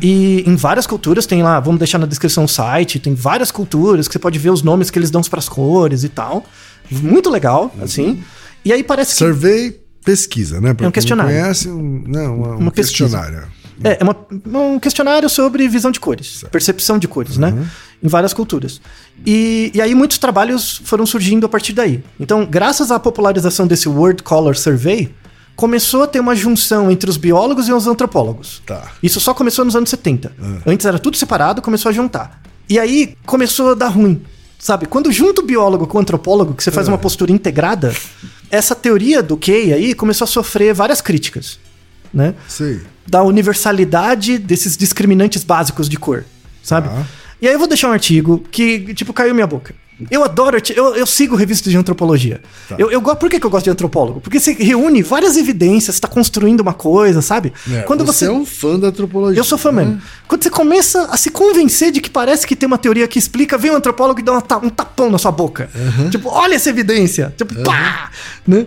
[0.02, 4.08] e em várias culturas tem lá, vamos deixar na descrição o site, tem várias culturas
[4.08, 6.46] que você pode ver os nomes que eles dão para as cores e tal.
[6.90, 8.24] Muito legal, assim.
[8.64, 10.74] E aí parece que Survey, pesquisa, né?
[10.74, 11.32] Pra É um questionário.
[11.32, 13.06] Conhece, um, não, uma, um Uma pesquisa.
[13.18, 13.48] questionário.
[13.84, 14.16] É, é uma-
[14.60, 17.54] um questionário sobre visão de cores, percepção de cores, né?
[18.02, 18.80] Em várias culturas.
[19.26, 22.04] E, e aí muitos trabalhos foram surgindo a partir daí.
[22.20, 25.14] Então, graças à popularização desse World Color Survey,
[25.56, 28.62] começou a ter uma junção entre os biólogos e os antropólogos.
[28.66, 28.92] Tá.
[29.02, 30.32] Isso só começou nos anos 70.
[30.66, 32.42] Antes era tudo separado, começou a juntar.
[32.70, 34.22] E aí começou a dar ruim.
[34.64, 34.86] Sabe?
[34.86, 37.94] Quando junta o biólogo com o antropólogo, que você faz uma postura integrada,
[38.50, 41.60] essa teoria do Kay aí começou a sofrer várias críticas.
[42.14, 42.34] Né?
[42.48, 42.80] Sei.
[43.06, 46.24] da universalidade desses discriminantes básicos de cor,
[46.62, 46.88] sabe?
[46.88, 47.06] Tá.
[47.42, 49.76] E aí eu vou deixar um artigo que, tipo, caiu minha boca.
[50.10, 52.42] Eu adoro, eu, eu sigo revistas de antropologia.
[52.68, 52.76] Tá.
[52.78, 54.20] Eu, eu, por que, que eu gosto de antropólogo?
[54.20, 57.54] Porque você reúne várias evidências, está construindo uma coisa, sabe?
[57.72, 58.26] É, Quando você você.
[58.26, 59.40] é um fã da antropologia.
[59.40, 59.86] Eu sou fã né?
[59.86, 60.02] mesmo.
[60.28, 63.58] Quando você começa a se convencer de que parece que tem uma teoria que explica,
[63.58, 65.70] vem um antropólogo e dá uma um tapão na sua boca.
[66.10, 67.34] Tipo, olha essa evidência.
[67.38, 68.12] Tipo, pá!
[68.48, 68.66] Né?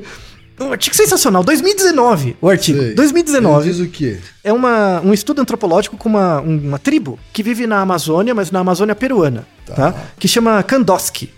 [0.59, 1.45] Um artigo sensacional.
[1.45, 2.79] 2019, o artigo.
[2.81, 2.95] Sei.
[2.95, 4.19] 2019 Ele diz o quê?
[4.43, 8.51] é uma, um estudo antropológico com uma, um- uma tribo que vive na Amazônia, mas
[8.51, 9.95] na Amazônia peruana, tá?
[10.19, 11.31] Que chama Kandoski.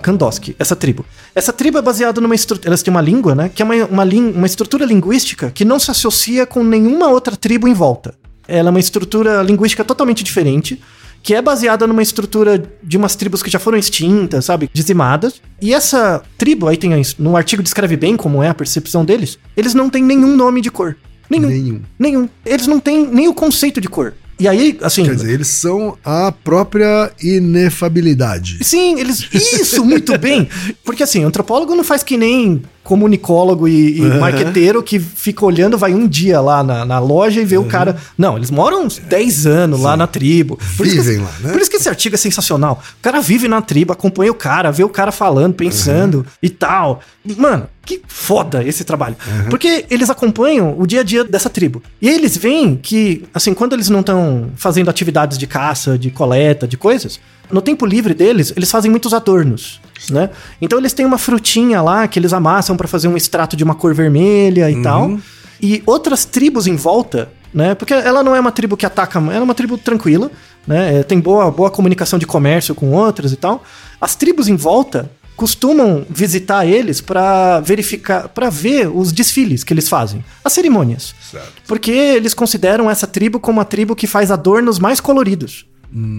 [0.00, 1.04] Kandoski, essa tribo.
[1.34, 2.68] Essa tribo é baseada numa estrutura.
[2.68, 3.50] Elas têm uma língua, né?
[3.54, 7.68] Que é uma, uma, uma estrutura linguística que não se associa com nenhuma outra tribo
[7.68, 8.14] em volta.
[8.48, 10.80] Ela é uma estrutura linguística totalmente diferente,
[11.22, 14.68] que é baseada numa estrutura de umas tribos que já foram extintas, sabe?
[14.72, 15.40] Dizimadas.
[15.60, 16.90] E essa tribo, aí tem.
[17.18, 19.38] No artigo descreve bem como é a percepção deles.
[19.56, 20.96] Eles não têm nenhum nome de cor.
[21.30, 21.48] Nenhum.
[21.48, 21.80] Nenhum.
[21.98, 22.28] Nenhum.
[22.44, 24.14] Eles não têm nem o conceito de cor.
[24.38, 25.04] E aí, assim.
[25.04, 28.58] Quer dizer, eles são a própria inefabilidade.
[28.62, 29.28] Sim, eles.
[29.32, 30.48] Isso, muito bem.
[30.84, 35.94] Porque assim, antropólogo não faz que nem comunicólogo e, e marqueteiro que fica olhando, vai
[35.94, 37.96] um dia lá na, na loja e vê o cara.
[38.18, 40.58] Não, eles moram uns 10 anos lá na tribo.
[40.76, 41.52] Por isso que- Vivem lá, né?
[41.52, 42.82] Por isso que esse artigo é sensacional.
[42.98, 47.00] O cara vive na tribo, acompanha o cara, vê o cara falando, pensando e tal.
[47.36, 49.16] Mano, que foda esse trabalho.
[49.48, 51.82] Porque eles acompanham o dia a dia dessa tribo.
[52.00, 56.66] E eles veem que, assim, quando eles não estão fazendo atividades de caça, de coleta,
[56.66, 57.20] de coisas,
[57.52, 60.30] no tempo livre deles, eles fazem muitos adornos, né?
[60.60, 63.74] Então eles têm uma frutinha lá que eles amassam pra fazer um extrato de uma
[63.74, 65.18] cor vermelha e tal.
[65.60, 67.74] E outras tribos em volta, né?
[67.74, 70.30] Porque ela não é uma tribo que ataca, ela é uma tribo tranquila,
[70.66, 71.00] né?
[71.00, 73.62] É, Tem boa, boa comunicação de comércio com outras e tal.
[74.00, 79.88] As tribos em volta costumam visitar eles pra verificar, pra ver os desfiles que eles
[79.88, 81.14] fazem, as cerimônias.
[81.30, 81.52] Certo.
[81.66, 85.66] Porque eles consideram essa tribo como a tribo que faz adornos mais coloridos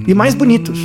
[0.07, 0.79] e mais bonitos.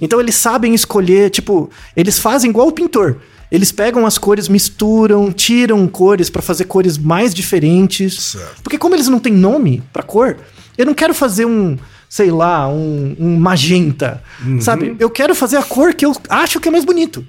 [0.00, 3.18] Então eles sabem escolher, tipo, eles fazem igual o pintor.
[3.50, 8.20] Eles pegam as cores, misturam, tiram cores pra fazer cores mais diferentes.
[8.20, 8.62] Certo.
[8.62, 10.36] Porque como eles não têm nome pra cor,
[10.76, 14.22] eu não quero fazer um, sei lá, um, um magenta,
[14.60, 14.96] sabe?
[14.98, 17.24] Eu quero fazer a cor que eu acho que é mais bonito.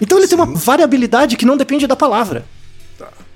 [0.00, 2.46] Então ele tem uma variabilidade que não depende da palavra.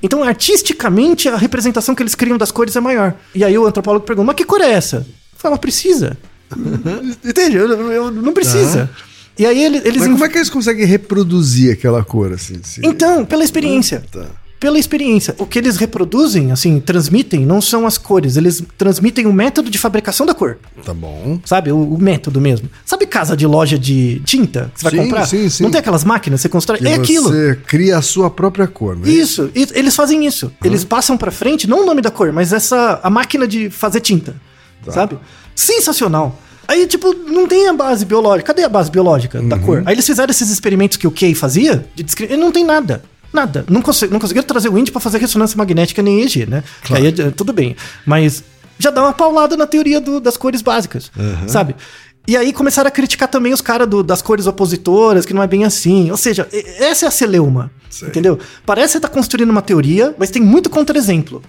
[0.02, 3.14] Então, artisticamente, a representação que eles criam das cores é maior.
[3.34, 5.06] E aí o antropólogo pergunta, mas que cor é essa?
[5.36, 6.18] Fala, precisa.
[7.24, 7.56] Entende?
[7.56, 8.90] Eu, eu- não precisa.
[9.38, 9.98] E aí ele- eles...
[10.02, 12.60] Mas como é que eles conseguem reproduzir aquela cor assim?
[12.62, 14.02] Se- Então, pela experiência.
[14.12, 14.26] Tá.
[14.60, 15.34] Pela experiência.
[15.38, 18.36] O que eles reproduzem, assim, transmitem, não são as cores.
[18.36, 20.56] Eles transmitem o método de fabricação da cor.
[20.84, 21.40] Tá bom.
[21.44, 21.72] Sabe?
[21.72, 22.70] O, o método mesmo.
[22.86, 25.26] Sabe casa de loja de tinta que você vai Sim, comprar?
[25.26, 25.64] sim, sim.
[25.64, 26.78] Não tem aquelas máquinas que você constrói?
[26.78, 27.28] Que é aquilo.
[27.30, 29.08] Você cria a sua própria cor, né?
[29.10, 30.52] Isso, e- eles fazem isso.
[30.62, 33.98] Eles passam pra frente, não o nome da cor, mas essa a máquina de fazer
[34.00, 34.36] tinta.
[34.84, 34.92] Tá.
[34.92, 35.18] Sabe?
[35.54, 36.38] Sensacional.
[36.66, 38.48] Aí, tipo, não tem a base biológica.
[38.52, 39.82] Cadê a base biológica da cor?
[39.84, 42.28] Aí eles fizeram esses experimentos que o Kay fazia, de descre...
[42.32, 43.02] e não tem nada.
[43.32, 43.64] Nada.
[43.68, 46.62] Não, conse- não conseguiram trazer o índio pra fazer ressonância magnética nem EEG, né?
[46.84, 47.74] Que Aí é- tudo bem.
[48.06, 48.44] Mas
[48.78, 51.10] já dá uma paulada na teoria do- das cores básicas,
[51.46, 51.74] sabe?
[52.28, 55.64] E aí começaram a criticar também os caras das cores opositoras, que não é bem
[55.64, 56.10] assim.
[56.10, 56.46] Ou seja,
[56.78, 57.70] essa é a celeuma.
[58.02, 58.38] Entendeu?
[58.64, 61.42] Parece que você tá construindo uma teoria, mas tem muito contra-exemplo.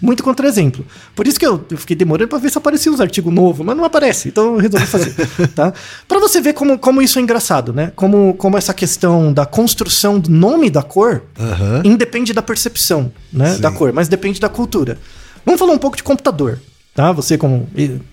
[0.00, 0.84] Muito contra-exemplo.
[1.14, 3.76] Por isso que eu, eu fiquei demorando pra ver se aparecia uns artigos novos, mas
[3.76, 4.28] não aparece.
[4.28, 5.14] Então eu resolvi fazer.
[5.54, 5.72] tá?
[6.08, 7.92] Pra você ver como, como isso é engraçado, né?
[7.94, 11.82] Como, como essa questão da construção do nome da cor Aham.
[11.84, 13.60] independe da percepção né, Sim.
[13.60, 14.98] da cor, mas depende da cultura.
[15.44, 16.58] Vamos falar um pouco de computador,
[16.94, 17.12] tá?
[17.12, 17.68] Você como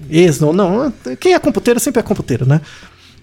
[0.10, 2.60] ex ou não, quem é computeiro sempre é computeiro, né?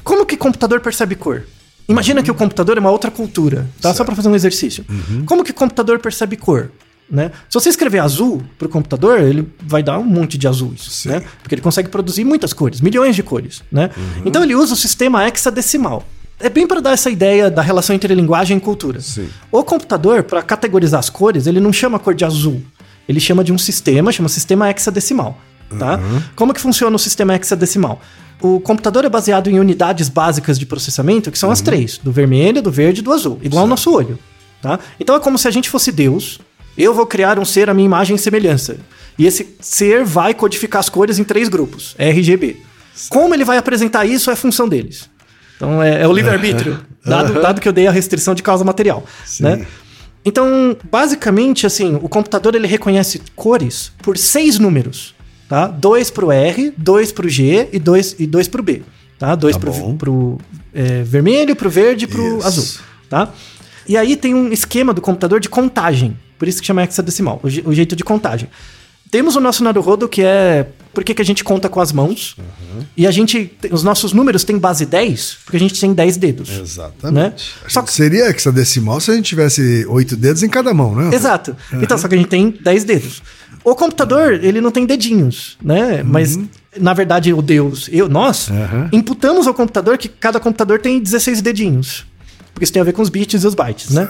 [0.02, 1.44] Como que computador percebe cor?
[1.88, 3.94] Imagina que o computador é uma outra cultura, tá?
[3.94, 4.85] Só para fazer um exercício.
[5.27, 6.70] Como que o computador percebe cor?
[7.11, 7.31] Né?
[7.48, 11.22] Se você escrever azul pro computador, ele vai dar um monte de azuis, né?
[11.42, 13.90] Porque ele consegue produzir muitas cores, milhões de cores, né?
[14.27, 16.05] Então ele usa o sistema hexadecimal.
[16.38, 19.01] É bem para dar essa ideia da relação entre linguagem e cultura.
[19.01, 19.29] Sim.
[19.51, 22.62] O computador, para categorizar as cores, ele não chama a cor de azul.
[23.09, 25.40] Ele chama de um sistema, chama sistema hexadecimal.
[25.76, 26.00] Tá?
[26.35, 28.00] Como que funciona o sistema hexadecimal?
[28.40, 32.62] O computador é baseado em unidades básicas de processamento, que são as três: do vermelho,
[32.62, 34.18] do verde e do azul, igual ao nosso olho.
[34.62, 34.78] Tá?
[34.98, 36.38] Então é como se a gente fosse Deus.
[36.76, 38.76] Eu vou criar um ser à minha imagem e semelhança.
[39.18, 42.62] E esse ser vai codificar as cores em três grupos: RGB.
[43.09, 45.09] Como ele vai apresentar isso é função deles.
[45.57, 49.04] Então é, é o livre-arbítrio, dado, dado que eu dei a restrição de causa material.
[49.40, 49.66] Né?
[50.24, 55.14] Então, basicamente, assim, o computador ele reconhece cores por seis números.
[55.48, 55.66] Tá?
[55.66, 58.82] Dois pro R, dois pro G e dois, e dois pro B.
[59.18, 59.34] Tá?
[59.34, 60.38] Dois Tá pro, pro
[60.74, 62.46] é, vermelho, pro verde e pro Isso.
[62.46, 62.64] azul.
[63.08, 63.32] Tá?
[63.88, 66.16] E aí tem um esquema do computador de contagem.
[66.38, 68.48] Por isso que chama hexadecimal, o, je- o jeito de contagem.
[69.11, 72.37] Temos o nosso Naruhodo, que é por que que a gente conta com as mãos.
[72.94, 73.50] E a gente.
[73.70, 76.50] Os nossos números têm base 10, porque a gente tem 10 dedos.
[76.50, 77.14] Exatamente.
[77.14, 77.32] Né?
[77.68, 81.14] Só que- Seria hexadecimal se a gente tivesse oito dedos em cada mão, né?
[81.14, 81.56] Exato.
[81.72, 83.22] Então, só que a gente tem 10 dedos.
[83.70, 86.02] O computador, ele não tem dedinhos, né?
[86.02, 86.38] Mas,
[86.78, 88.88] na verdade, o Deus, eu, nós, Uhum.
[88.92, 92.07] imputamos ao computador que cada computador tem 16 dedinhos.
[92.54, 94.09] Porque isso tem a ver com os bits e os bytes, né?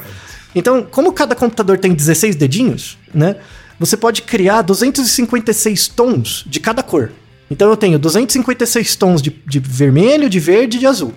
[0.55, 3.37] Então, como cada computador tem 16 dedinhos, né?
[3.79, 7.13] Você pode criar 256 tons de cada cor.
[7.51, 11.15] Então eu tenho 256 tons de, de vermelho, de verde e de azul.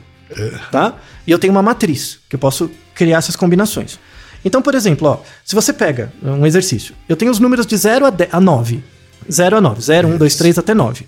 [0.71, 0.95] Tá?
[1.27, 3.99] E eu tenho uma matriz, que eu posso criar essas combinações.
[4.43, 8.05] Então, por exemplo, ó, se você pega um exercício, eu tenho os números de 0
[8.05, 8.83] a, 10 a 9.
[9.31, 9.81] 0 a 9.
[9.81, 11.05] 0, 1, 2, 3 até 9.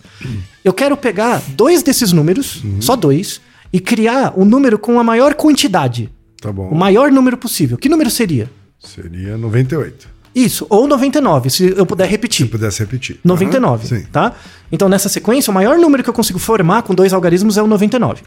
[0.63, 3.41] Eu quero pegar dois desses números, só dois,
[3.71, 6.09] e criar um número com a maior quantidade.
[6.39, 6.69] Tá bom.
[6.69, 7.77] O maior número possível.
[7.77, 8.49] Que número seria?
[8.79, 10.13] Seria 98.
[10.35, 12.47] Isso, ou 99, se eu puder repetir.
[12.47, 13.19] Se pudesse repetir.
[13.23, 14.07] 99, Aham, Sim.
[14.11, 14.33] tá?
[14.71, 17.67] Então nessa sequência, o maior número que eu consigo formar com dois algarismos é o
[17.67, 18.23] 99.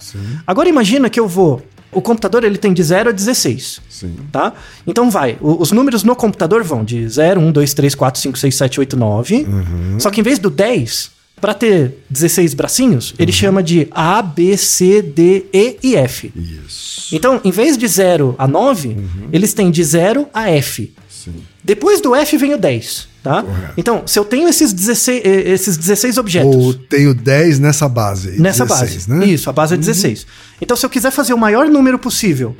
[0.46, 1.62] Agora imagina que eu vou,
[1.96, 3.80] o computador ele tem de 0 a 16.
[3.88, 4.14] Sim.
[4.30, 4.52] Tá?
[4.86, 8.38] Então vai, o- os números no computador vão de 0, 1, 2, 3, 4, 5,
[8.38, 9.36] 6, 7, 8, 9.
[9.48, 9.98] Uhum.
[10.00, 13.36] Só que em vez do 10, para ter 16 bracinhos, ele Uhum.
[13.36, 16.32] chama de A, B, C, D, E e F.
[16.34, 17.14] Isso.
[17.14, 19.28] Então, em vez de 0 a 9, Uhum.
[19.32, 20.92] eles têm de 0 a F.
[21.08, 21.34] Sim.
[21.62, 23.42] Depois do F vem o 10, tá?
[23.42, 23.72] Correto.
[23.76, 28.40] Então, se eu tenho esses 16, eh, esses 16 objetos Ou tenho 10 nessa base.
[28.40, 29.26] nessa 16, base, né?
[29.26, 30.24] isso, a base é 16.
[30.60, 32.56] Então, se eu quiser fazer o maior número possível,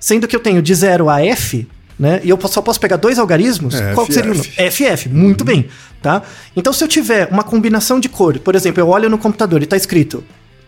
[0.00, 2.20] sendo que eu tenho de 0 a F, né?
[2.24, 4.72] E eu só posso pegar dois algarismos, É, qual seria o número?
[4.72, 5.68] FF, muito bem,
[6.02, 6.22] tá?
[6.56, 9.66] Então, se eu tiver uma combinação de cor, por exemplo, eu olho no computador e
[9.66, 10.24] tá escrito,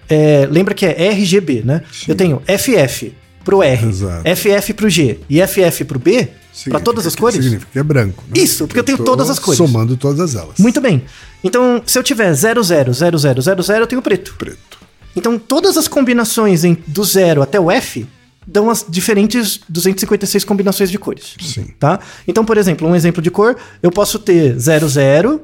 [0.09, 1.83] é, lembra que é RGB, né?
[2.07, 3.13] Eu tenho FF
[3.45, 4.23] pro R, Exato.
[4.37, 6.29] FF pro G e FF pro B,
[6.69, 7.37] para todas as que- cores.
[7.43, 8.25] Significa que é branco.
[8.29, 8.41] né?
[8.43, 9.57] Isso, porque eu tenho tô todas as cores.
[9.59, 10.59] Somando todas elas.
[10.59, 11.05] Muito bem.
[11.43, 14.35] Então, se eu tiver 000000, eu tenho preto.
[14.37, 14.79] preto.
[15.17, 18.07] Então, todas as combinações em- do zero até o F
[18.47, 21.35] dão as diferentes 256 combinações de cores.
[21.41, 21.69] Sim.
[21.79, 21.99] Tá?
[22.27, 25.41] Então, por exemplo, um exemplo de cor, eu posso ter 00,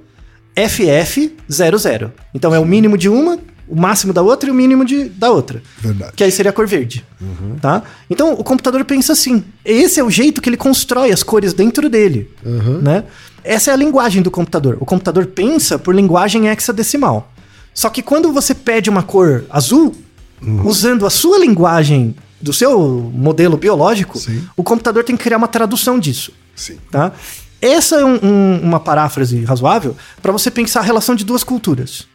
[0.54, 2.12] FF, 00.
[2.34, 5.30] Então, é o mínimo de uma, o máximo da outra e o mínimo de, da
[5.30, 5.62] outra.
[5.78, 6.12] Verdade.
[6.14, 7.04] Que aí seria a cor verde.
[7.60, 7.82] Tá?
[8.08, 9.44] Então, o computador pensa assim.
[9.64, 12.30] Esse é o jeito que ele constrói as cores dentro dele.
[12.82, 13.04] Né?
[13.42, 14.76] Essa é a linguagem do computador.
[14.80, 17.32] O computador pensa por linguagem hexadecimal.
[17.74, 19.94] Só que quando você pede uma cor azul,
[20.64, 24.42] usando a sua linguagem do seu modelo biológico, Sim.
[24.56, 26.32] o computador tem que criar uma tradução disso.
[26.54, 26.78] Sim.
[26.90, 27.12] Tá?
[27.60, 32.06] Essa é um- um- uma paráfrase razoável para você pensar a relação de duas culturas.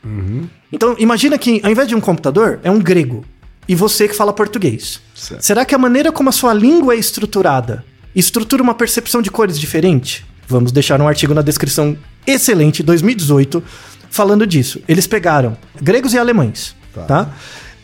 [0.71, 3.25] Então, imagina que ao invés de um computador, é um grego.
[3.67, 4.99] E você que fala português.
[5.15, 5.41] Certo.
[5.41, 9.59] Será que a maneira como a sua língua é estruturada estrutura uma percepção de cores
[9.59, 10.25] diferente?
[10.47, 11.95] Vamos deixar um artigo na descrição
[12.27, 13.63] excelente, 2018,
[14.09, 14.81] falando disso.
[14.87, 17.03] Eles pegaram gregos e alemães, Tá.
[17.03, 17.29] tá?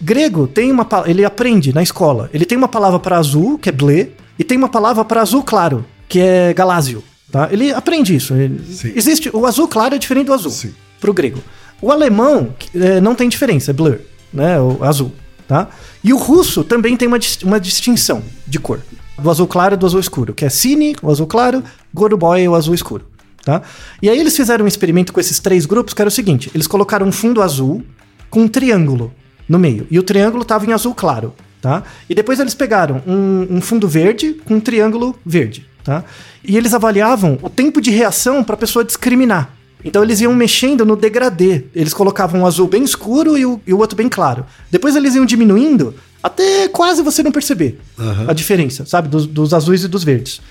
[0.02, 2.30] Grego tem uma ele aprende na escola.
[2.34, 5.41] Ele tem uma palavra para azul, que é blé, e tem uma palavra para azul
[5.43, 7.50] claro, que é galásio, tá?
[7.52, 8.34] Ele aprende isso.
[8.34, 8.62] Ele-
[8.96, 10.74] existe o azul claro é diferente do azul Sim.
[11.00, 11.42] pro grego.
[11.82, 14.00] O alemão eh, não tem diferença, é blur,
[14.34, 14.60] né?
[14.60, 15.12] O azul,
[15.48, 15.70] tá?
[16.04, 18.80] E o russo também tem uma, uma distinção de cor.
[19.20, 21.63] Do azul claro e do azul escuro, que é cine, o azul claro,
[21.94, 23.06] goruboy, o azul escuro,
[23.44, 23.62] tá?
[24.02, 26.68] E aí eles fizeram um experimento com esses três grupos, que era o seguinte, eles
[26.68, 27.84] colocaram um fundo azul
[28.30, 29.12] com um triângulo
[29.50, 31.82] no meio, e o triângulo estava em azul claro, tá?
[32.08, 36.04] E depois eles pegaram um, um fundo verde com um triângulo verde, tá?
[36.43, 39.50] E eles avaliavam o tempo de reação para a pessoa discriminar.
[39.86, 41.63] Então eles iam mexendo no degradê.
[41.73, 44.45] Eles colocavam um azul bem escuro e o, e o outro bem claro.
[44.69, 47.80] Depois eles iam diminuindo até quase você não perceber
[48.28, 49.08] a diferença, sabe?
[49.08, 50.41] Dos, dos azuis e dos verdes.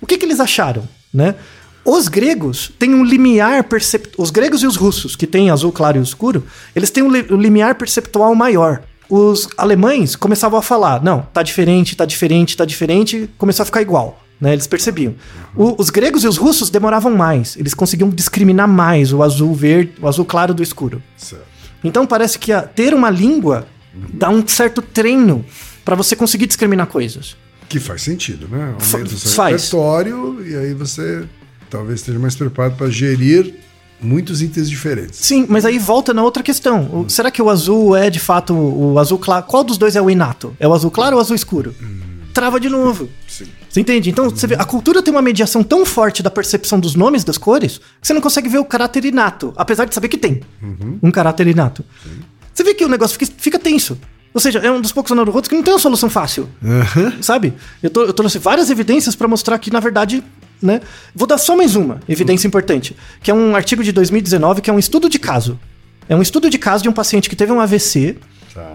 [0.00, 0.82] O que, que eles acharam,
[1.14, 1.36] né?
[1.84, 4.24] Os gregos têm um limiar perceptual.
[4.24, 7.26] Os gregos e os russos, que têm azul claro e escuro, eles têm um, li-
[7.30, 8.82] um limiar perceptual maior.
[9.08, 13.82] Os alemães começavam a falar: não, tá diferente, tá diferente, tá diferente, começou a ficar
[13.82, 14.22] igual.
[14.40, 15.14] Né, eles percebiam.
[15.54, 17.56] O- os gregos e os russos demoravam mais.
[17.56, 21.02] Eles conseguiam discriminar mais o azul verde, o azul claro do escuro.
[21.16, 21.44] Certo.
[21.84, 23.66] Então parece que a- ter uma língua
[24.14, 25.44] dá um certo treino
[25.84, 27.36] para você conseguir discriminar coisas.
[27.68, 28.74] Que faz sentido, né?
[28.80, 29.56] Aumenta o seu faz.
[29.64, 31.24] repertório e aí você
[31.68, 33.54] talvez esteja mais preparado para gerir
[34.00, 35.18] muitos itens diferentes.
[35.20, 37.04] Sim, mas aí volta na outra questão.
[37.04, 39.44] O- será que o azul é de fato o azul claro?
[39.46, 40.56] Qual dos dois é o inato?
[40.58, 41.74] É o azul claro ou o azul escuro?
[42.32, 43.08] Trava de novo.
[43.28, 43.46] Sim.
[43.70, 44.10] Você entende?
[44.10, 47.38] Então, você vê, a cultura tem uma mediação tão forte da percepção dos nomes das
[47.38, 50.40] cores que você não consegue ver o caráter inato, apesar de saber que tem
[51.00, 51.84] um caráter inato.
[52.52, 53.96] Você vê que o negócio fica, fica tenso.
[54.34, 56.48] Ou seja, é um dos poucos Naruhodos que não tem uma solução fácil.
[57.20, 57.54] Sabe?
[57.82, 60.22] Eu, tô, eu trouxe várias evidências pra mostrar que, na verdade,
[60.60, 60.80] né?
[61.14, 64.72] Vou dar só mais uma evidência importante, que é um artigo de 2019, que é
[64.72, 65.58] um estudo de caso.
[66.08, 68.16] É um estudo de caso de um paciente que teve um AVC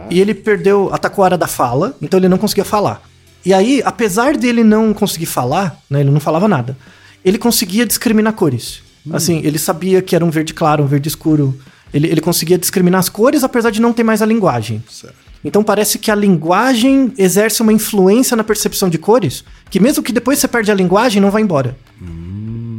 [0.09, 3.01] e ele perdeu, atacou a área da fala, então ele não conseguia falar.
[3.45, 6.77] E aí, apesar dele não conseguir falar, né, ele não falava nada,
[7.23, 8.81] ele conseguia discriminar cores.
[9.11, 11.55] Assim, ele sabia que era um verde claro, um verde escuro.
[11.93, 14.83] Ele, ele conseguia discriminar as cores, apesar de não ter mais a linguagem.
[14.89, 15.15] Certo.
[15.43, 20.11] Então parece que a linguagem exerce uma influência na percepção de cores, que mesmo que
[20.11, 21.77] depois você perde a linguagem, não vai embora.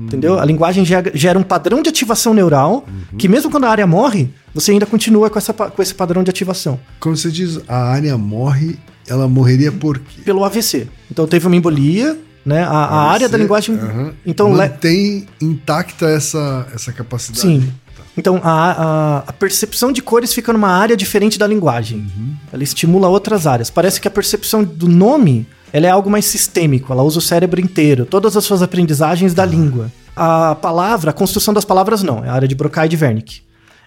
[0.07, 0.39] Entendeu?
[0.39, 2.85] A linguagem gera, um padrão de ativação neural,
[3.17, 6.31] que mesmo quando a área morre, você ainda continua com, essa, com esse padrão de
[6.31, 6.79] ativação.
[6.99, 8.77] Quando você diz a área morre,
[9.09, 10.23] ela morreria por quê?
[10.25, 10.89] Pelo AVC.
[11.11, 12.63] Então teve uma embolia, né?
[12.65, 13.75] A, a área da linguagem.
[13.77, 17.41] aham, Então, le- mantém intacta essa, essa capacidade.
[17.41, 17.73] Sim.
[18.19, 22.11] Então, a, a, a percepção de cores fica numa área diferente da linguagem.
[22.51, 23.69] Ela estimula outras áreas.
[23.69, 26.91] Parece que a percepção do nome ela é algo mais sistêmico.
[26.93, 29.93] Ela usa o cérebro inteiro, todas as suas aprendizagens da língua.
[30.15, 32.25] A palavra, a construção das palavras não.
[32.25, 33.43] É a área de Broca e de Wernicke.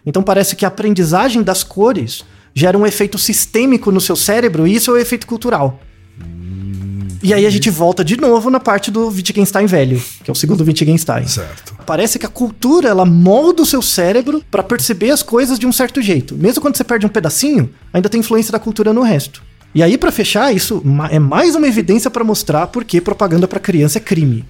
[0.06, 4.76] Então, parece que a aprendizagem das cores gera um efeito sistêmico no seu cérebro e
[4.76, 5.80] isso é o efeito cultural.
[7.22, 10.36] E aí a gente volta de novo na parte do Wittgenstein velho, que é o
[10.36, 11.28] segundo Wittgenstein.
[11.28, 11.76] Certo.
[11.86, 15.72] Parece que a cultura ela molda o seu cérebro pra perceber as coisas de um
[15.72, 16.36] certo jeito.
[16.36, 19.44] Mesmo quando você perde um pedacinho, ainda tem influência da cultura no resto.
[19.76, 20.82] E aí, pra fechar, isso
[21.12, 24.44] é mais uma evidência pra mostrar por que propaganda pra criança é crime.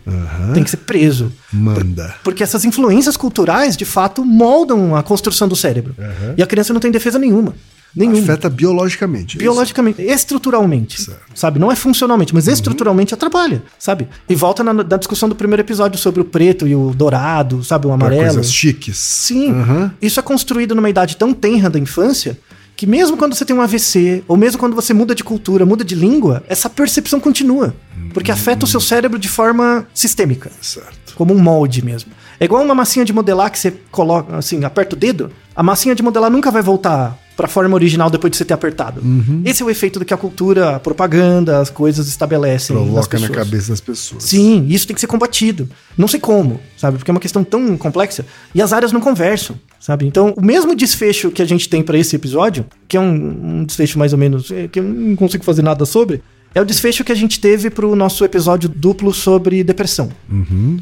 [0.53, 1.29] Tem que ser preso.
[1.51, 2.15] Manda.
[2.23, 5.93] Porque essas influências culturais, de fato, moldam a construção do cérebro.
[6.37, 7.53] E a criança não tem defesa nenhuma.
[7.95, 8.19] Nenhuma.
[8.21, 9.37] Afeta biologicamente.
[9.37, 11.19] é Biologicamente, estruturalmente, Certo.
[11.35, 11.59] sabe?
[11.59, 14.07] Não é funcionalmente, mas estruturalmente atrapalha, sabe?
[14.27, 17.87] E volta na, na discussão do primeiro episódio sobre o preto e o dourado, sabe?
[17.87, 17.97] O isso?
[17.97, 18.33] Pra amarelo.
[18.35, 18.97] coisas chiques.
[18.97, 19.91] Sim, Aham.
[20.01, 22.37] isso é construído numa idade tão tenra da infância
[22.75, 25.83] que mesmo quando você tem um AVC, ou mesmo quando você muda de cultura, muda
[25.83, 27.75] de língua, essa percepção continua.
[28.13, 31.13] Porque afeta o seu cérebro de forma sistêmica, Certo.
[31.15, 32.11] como um molde mesmo.
[32.39, 35.93] É igual uma massinha de modelar que você coloca, assim, aperta o dedo, a massinha
[35.93, 38.99] de modelar nunca vai voltar pra forma original depois de você ter apertado.
[38.99, 39.43] Uhum.
[39.45, 42.75] Esse é o efeito do que a cultura, a propaganda, as coisas estabelecem.
[42.75, 44.25] Provoca na cabeça das pessoas.
[44.25, 45.69] Sim, isso tem que ser combatido.
[45.97, 46.97] Não sei como, sabe?
[46.97, 50.05] Porque é uma questão tão complexa e as áreas não conversam, sabe?
[50.05, 53.63] Então, o mesmo desfecho que a gente tem pra esse episódio, que é um, um
[53.63, 56.21] desfecho mais ou menos eh, que eu não consigo fazer nada sobre,
[56.53, 60.09] é o desfecho que a gente teve pro nosso episódio duplo sobre depressão.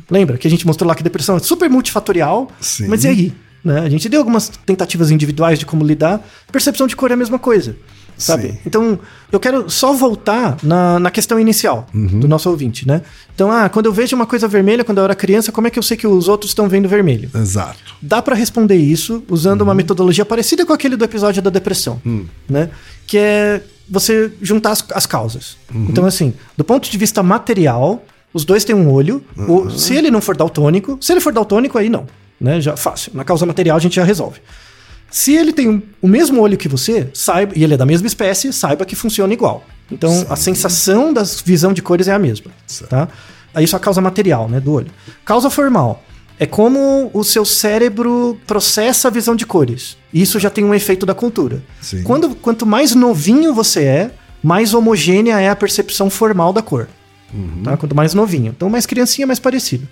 [0.10, 2.88] Lembra que a gente mostrou lá que depressão é super multifatorial, Sim.
[2.88, 3.34] mas e aí?
[3.64, 3.80] Né?
[3.82, 6.26] A gente deu algumas tentativas individuais de como lidar.
[6.52, 7.76] Percepção de cor é a mesma coisa.
[8.18, 8.52] Sabe?
[8.54, 8.58] Sim.
[8.66, 9.00] Então,
[9.32, 13.04] eu quero só voltar na, na questão inicial do nosso ouvinte, né?
[13.36, 15.78] Então, ah, quando eu vejo uma coisa vermelha quando eu era criança, como é que
[15.78, 17.30] eu sei que os outros estão vendo vermelho?
[17.36, 17.78] Exato.
[18.02, 22.02] Dá pra responder isso usando uma metodologia parecida com aquele do episódio da depressão,
[22.50, 22.72] né?
[23.06, 25.56] Que é você juntar as, as causas.
[25.72, 28.04] Então, assim, do ponto de vista material,
[28.34, 29.24] os dois têm um olho.
[29.38, 32.08] O- se ele não for daltônico, se ele for daltônico, aí não.
[32.40, 32.60] Né?
[32.62, 33.12] Já fácil.
[33.16, 34.40] Na causa material a gente já resolve.
[35.10, 38.08] Se ele tem um- o mesmo olho que você, saiba, e ele é da mesma
[38.08, 39.64] espécie, saiba que funciona igual.
[39.92, 42.52] Então a sensação da visão de cores é a mesma,
[42.90, 43.08] tá?
[43.54, 44.92] Aí Isso é a causa material, né, do olho.
[45.24, 46.04] Causa formal
[46.38, 49.98] é como o seu cérebro processa a visão de cores.
[50.14, 51.64] Isso já tem um efeito da cultura.
[51.82, 52.04] Sim.
[52.04, 54.12] Quando, quanto mais novinho você é,
[54.44, 56.88] mais homogênea é a percepção formal da cor.
[57.64, 57.76] Tá?
[57.78, 58.54] Quanto mais novinho.
[58.56, 59.88] Então, mais criancinha, mais parecido.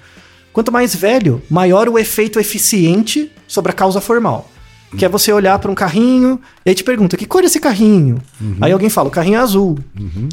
[0.56, 4.50] Quanto mais velho, maior o efeito eficiente sobre a causa formal.
[4.98, 7.60] Que é você olhar para um carrinho e aí te pergunta: que cor é esse
[7.60, 8.22] carrinho?
[8.62, 9.78] Aí alguém fala: o carrinho é azul.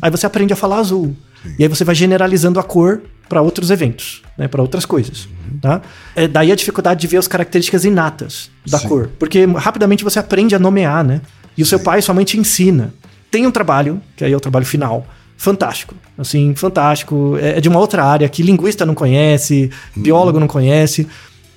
[0.01, 1.17] Aí você aprende a falar azul.
[1.59, 5.29] E aí você vai generalizando a cor para outros eventos, né, para outras coisas.
[5.61, 5.83] Tá?
[6.15, 8.87] É daí a dificuldade de ver as características inatas da Sim.
[8.87, 9.11] cor.
[9.19, 11.21] Porque rapidamente você aprende a nomear, né?
[11.59, 12.95] E o seu pai e sua mãe te ensina.
[13.29, 15.05] Tem um trabalho, que aí é o trabalho final,
[15.43, 15.95] fantástico.
[16.17, 17.37] Assim, fantástico.
[17.41, 21.07] É é de uma outra área que linguista não conhece, biólogo não conhece,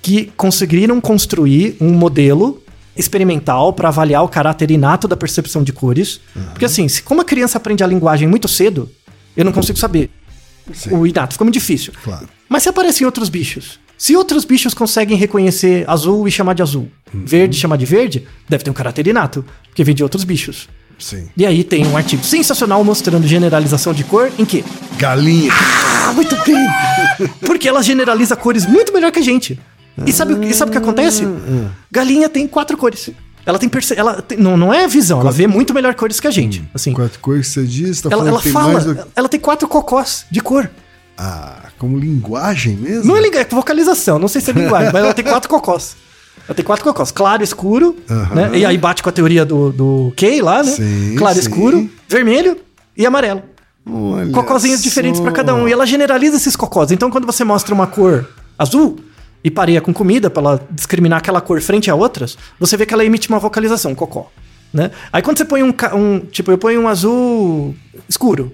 [0.02, 2.62] que conseguiram construir um modelo
[2.96, 6.20] experimental para avaliar o caráter inato da percepção de cores.
[6.50, 8.90] Porque assim, se como a criança aprende a linguagem muito cedo,
[9.36, 10.10] eu não consigo saber
[10.72, 10.94] Sim.
[10.94, 11.92] o inato, fica muito difícil.
[12.02, 12.28] Claro.
[12.48, 16.90] Mas se aparecem outros bichos, se outros bichos conseguem reconhecer azul e chamar de azul,
[17.12, 20.68] verde e chamar de verde, deve ter um caráter inato, porque vem de outros bichos.
[20.98, 21.28] Sim.
[21.36, 24.64] E aí tem um artigo sensacional mostrando generalização de cor em que?
[24.98, 25.52] Galinha.
[25.52, 26.66] Ah, muito bem!
[27.40, 29.58] Porque ela generaliza cores muito melhor que a gente.
[30.06, 31.26] E sabe, o- e sabe o que acontece?
[31.90, 33.10] Galinha tem quatro cores.
[33.44, 36.26] Ela tem, perce- ela tem- não, não é visão, ela vê muito melhor cores que
[36.26, 36.64] a gente.
[36.74, 39.06] Assim, Quatro cores que você diz, tá ela, falando ela fala, do...
[39.14, 40.68] ela tem quatro cocós de cor.
[41.16, 43.04] Ah, como linguagem mesmo?
[43.04, 45.96] Não é linguagem, é vocalização, não sei se é linguagem, mas ela tem quatro cocós.
[46.48, 47.10] Ela tem quatro cocós.
[47.10, 47.96] Claro, escuro,
[48.34, 48.58] né?
[48.58, 50.70] E aí bate com a teoria do, do Kay lá, né?
[50.70, 51.40] Sim, claro, sim.
[51.40, 52.56] escuro, vermelho
[52.96, 53.42] e amarelo.
[53.88, 55.22] Olha Cocózinhos diferentes só.
[55.24, 55.68] pra cada um.
[55.68, 56.90] E ela generaliza esses cocós.
[56.90, 58.28] Então, quando você mostra uma cor
[58.58, 58.98] azul
[59.44, 62.94] e pareia com comida pra ela discriminar aquela cor frente a outras, você vê que
[62.94, 64.30] ela emite uma vocalização, cocó.
[64.72, 64.90] Né?
[65.12, 66.18] Aí quando você põe um, um.
[66.20, 67.74] Tipo, eu ponho um azul
[68.08, 68.52] escuro.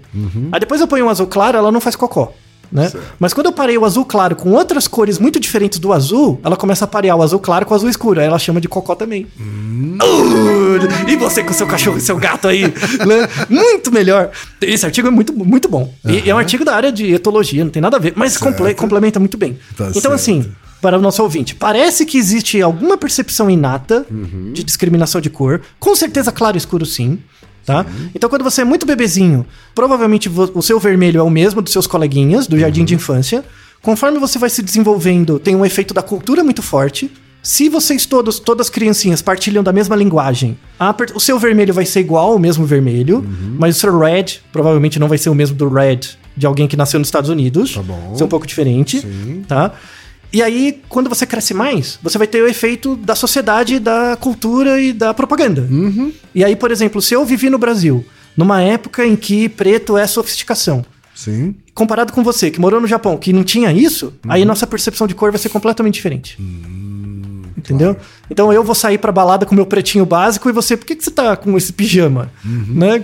[0.53, 2.33] Aí depois eu ponho um azul claro, ela não faz cocó.
[2.73, 2.91] Né?
[3.21, 6.57] Mas quando eu parei o azul claro com outras cores muito diferentes do azul, ela
[6.57, 8.19] começa a parear o azul claro com o azul escuro.
[8.21, 9.27] Aí ela chama de cocó também.
[9.39, 13.29] Uh, e você com seu cachorro e seu gato aí, né?
[13.49, 14.31] Muito melhor.
[14.61, 15.93] Esse artigo é muito, muito bom.
[16.05, 18.75] E é um artigo da área de etologia, não tem nada a ver, mas comple-
[18.75, 19.59] complementa muito bem.
[19.77, 20.15] Tá então, certo.
[20.15, 20.51] assim,
[20.81, 24.53] para o nosso ouvinte, parece que existe alguma percepção inata Uhum.
[24.53, 25.61] de discriminação de cor.
[25.79, 27.19] Com certeza, claro e escuro, sim.
[27.65, 27.87] Tá?
[28.15, 31.87] Então, quando você é muito bebezinho, provavelmente o seu vermelho é o mesmo dos seus
[31.87, 32.87] coleguinhas do jardim Uhum.
[32.87, 33.45] de infância.
[33.81, 37.11] Conforme você vai se desenvolvendo, tem um efeito da cultura muito forte.
[37.43, 41.85] Se vocês todos, todas as criancinhas partilham da mesma linguagem, a o seu vermelho vai
[41.85, 43.57] ser igual ao mesmo vermelho, Uhum.
[43.59, 45.99] mas o seu red provavelmente não vai ser o mesmo do red
[46.37, 47.75] de alguém que nasceu nos Estados Unidos.
[47.75, 48.15] Tá bom.
[48.17, 49.45] Ser um pouco diferente, Sim.
[49.49, 49.73] tá?
[50.33, 54.81] E aí, quando você cresce mais, você vai ter o efeito da sociedade, da cultura
[54.81, 55.69] e da propaganda.
[55.71, 56.13] Uhum.
[56.35, 58.05] E aí, por exemplo, se eu vivi no Brasil,
[58.37, 61.55] numa época em que preto é sofisticação, Sim.
[61.75, 65.15] comparado com você, que morou no Japão, que não tinha isso, aí nossa percepção de
[65.15, 66.39] cor vai ser completamente diferente.
[67.65, 67.97] Entendeu?
[68.31, 71.05] Então eu vou sair pra balada com meu pretinho básico e você, por que, que
[71.05, 72.31] você tá com esse pijama?
[72.45, 73.03] Né?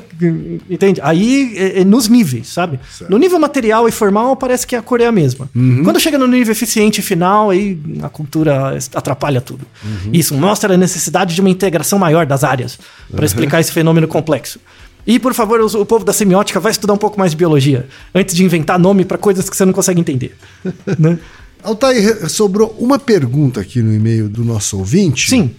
[0.68, 1.00] Entende?
[1.02, 2.80] Aí é, é nos níveis, sabe?
[2.90, 3.10] Certo.
[3.10, 5.48] No nível material e formal parece que a cor é a mesma.
[5.84, 9.64] Quando chega no nível eficiente e final, aí a cultura atrapalha tudo.
[10.12, 12.78] Isso mostra a necessidade de uma integração maior das áreas
[13.14, 14.58] para explicar esse fenômeno complexo.
[15.06, 18.34] E, por favor, o povo da semiótica vai estudar um pouco mais de biologia antes
[18.34, 20.36] de inventar nome para coisas que você não consegue entender.
[20.98, 21.18] né?
[21.62, 25.30] Altair, sobrou uma pergunta aqui no e-mail do nosso ouvinte.
[25.30, 25.50] Sim.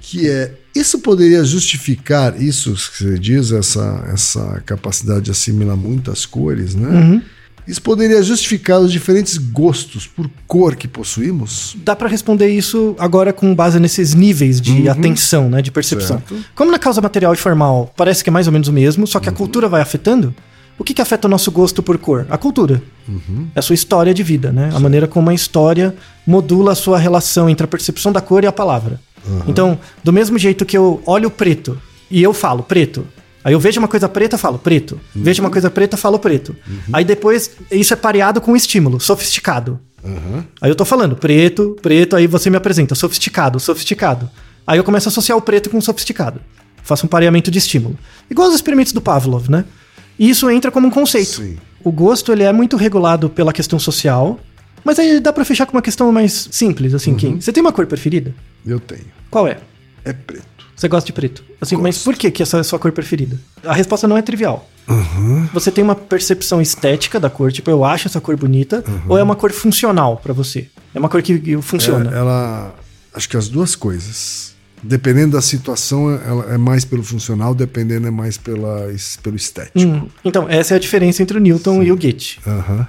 [0.00, 6.24] Que é, isso poderia justificar isso que você diz, essa, essa capacidade de assimilar muitas
[6.24, 6.88] cores, né?
[6.88, 7.22] Uhum.
[7.66, 11.76] Isso poderia justificar os diferentes gostos por cor que possuímos?
[11.84, 16.18] Dá para responder isso agora com base nesses níveis de atenção, né, de percepção.
[16.18, 16.44] Certo.
[16.54, 19.18] Como na causa material e formal parece que é mais ou menos o mesmo, só
[19.18, 20.32] que a cultura vai afetando.
[20.78, 22.26] O que, que afeta o nosso gosto por cor?
[22.28, 22.82] A cultura.
[23.54, 24.70] É a sua história de vida, né?
[24.74, 25.94] A maneira como a história
[26.26, 29.00] modula a sua relação entre a percepção da cor e a palavra.
[29.48, 33.06] Então, do mesmo jeito que eu olho preto e eu falo preto,
[33.42, 35.00] aí eu vejo uma coisa preta, falo preto.
[35.14, 36.54] Vejo uma coisa preta, falo preto.
[36.92, 39.80] Aí depois isso é pareado com um estímulo, sofisticado.
[40.60, 44.30] Aí eu tô falando preto, preto, aí você me apresenta sofisticado, sofisticado.
[44.66, 46.40] Aí eu começo a associar o preto com o sofisticado.
[46.82, 47.98] Faço um pareamento de estímulo.
[48.30, 49.64] Igual os experimentos do Pavlov, né?
[50.18, 51.42] E isso entra como um conceito.
[51.42, 51.56] Sim.
[51.84, 54.40] O gosto ele é muito regulado pela questão social,
[54.84, 57.72] mas aí dá pra fechar com uma questão mais simples, assim, que você tem uma
[57.72, 58.34] cor preferida?
[58.66, 59.06] Eu tenho.
[59.30, 59.58] Qual é?
[60.04, 60.66] É preto.
[60.74, 61.44] Você gosta de preto.
[61.60, 63.38] Assim, mas por que, que essa é a sua cor preferida?
[63.64, 64.68] A resposta não é trivial.
[65.52, 69.22] Você tem uma percepção estética da cor, tipo, eu acho essa cor bonita, ou é
[69.22, 70.68] uma cor funcional pra você?
[70.94, 72.10] É uma cor que que funciona.
[72.10, 72.74] É, ela,
[73.16, 74.54] Acho que as duas coisas.
[74.82, 78.86] Dependendo da situação, ela é mais pelo funcional, dependendo é mais pela,
[79.22, 79.78] pelo estético.
[79.78, 82.40] Hum, Então, essa é a diferença entre o Newton e o Git.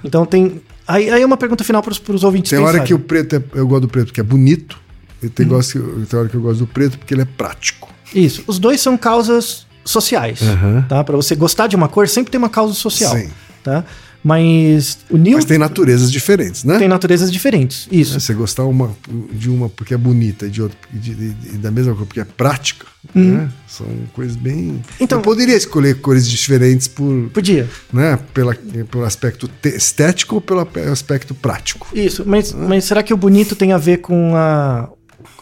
[0.04, 0.60] Então tem.
[0.86, 2.50] Aí, aí é uma pergunta final para os ouvintes.
[2.50, 4.78] Tem hora que o preto é, eu gosto do preto porque é bonito,
[5.22, 5.32] e Uhum.
[5.32, 7.92] tem, gosto, tem hora que eu gosto do preto porque ele é prático.
[8.14, 8.42] Isso.
[8.46, 10.40] Os dois são causas sociais.
[10.88, 11.02] Tá?
[11.02, 13.14] Para você gostar de uma cor, sempre tem uma causa social.
[13.16, 13.28] Sim.
[13.64, 13.84] Tá?
[14.22, 16.78] Mas o Newton Mas tem naturezas diferentes, né?
[16.78, 17.86] tem naturezas diferentes.
[17.90, 18.18] Isso.
[18.18, 18.90] Você gostar uma,
[19.32, 22.04] de uma porque é bonita e de outra e de- de- e da mesma cor
[22.04, 23.22] porque é prática, Uhum.
[23.36, 23.48] né?
[23.68, 24.82] São coisas bem.
[25.00, 27.68] Então- eu poderia escolher cores diferentes por, Podia.
[27.92, 28.18] né?
[28.34, 28.54] Pela,
[28.90, 31.86] pelo aspecto estético ou pelo aspecto prático.
[31.94, 32.24] Isso.
[32.26, 34.90] Mas, mas será que o bonito tem a ver com a,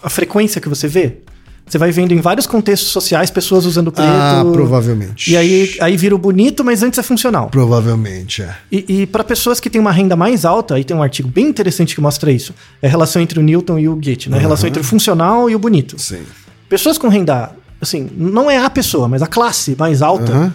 [0.03, 1.19] a frequência que você vê?
[1.69, 4.09] Você vai vendo em vários contextos sociais pessoas usando preto.
[4.09, 5.33] Ah, provavelmente.
[5.33, 7.49] E aí, aí vira o bonito, mas antes é funcional.
[7.51, 8.57] Provavelmente, é.
[8.71, 11.47] E, e para pessoas que têm uma renda mais alta, aí tem um artigo bem
[11.47, 12.55] interessante que mostra isso.
[12.81, 14.37] É a relação entre o Newton e o Git, né?
[14.37, 16.01] A relação entre o funcional e o bonito.
[16.01, 16.23] Sim.
[16.69, 17.51] Pessoas com renda,
[17.81, 20.55] assim, não é a pessoa, mas a classe mais alta, Aham.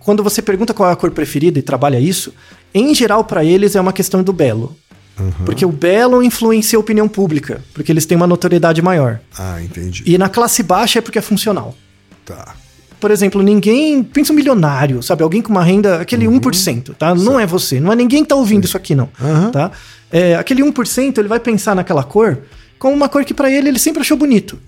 [0.00, 2.34] quando você pergunta qual é a cor preferida e trabalha isso,
[2.74, 4.76] em geral para eles é uma questão do belo.
[5.44, 9.20] Porque o belo influencia a opinião pública, porque eles têm uma notoriedade maior.
[9.38, 10.02] Ah, entendi.
[10.06, 11.74] E na classe baixa é porque é funcional.
[12.24, 12.54] Tá.
[13.00, 14.02] Por exemplo, ninguém.
[14.02, 15.22] Pensa um milionário, sabe?
[15.22, 16.00] Alguém com uma renda.
[16.00, 17.14] Aquele 1%, tá?
[17.14, 17.80] Não é você.
[17.80, 19.08] Não é ninguém que tá ouvindo isso aqui, não.
[19.20, 19.50] Aham.
[19.50, 19.70] Tá?
[20.12, 22.38] É, aquele 1%, ele vai pensar naquela cor
[22.80, 24.58] como uma cor que pra ele ele sempre achou bonito.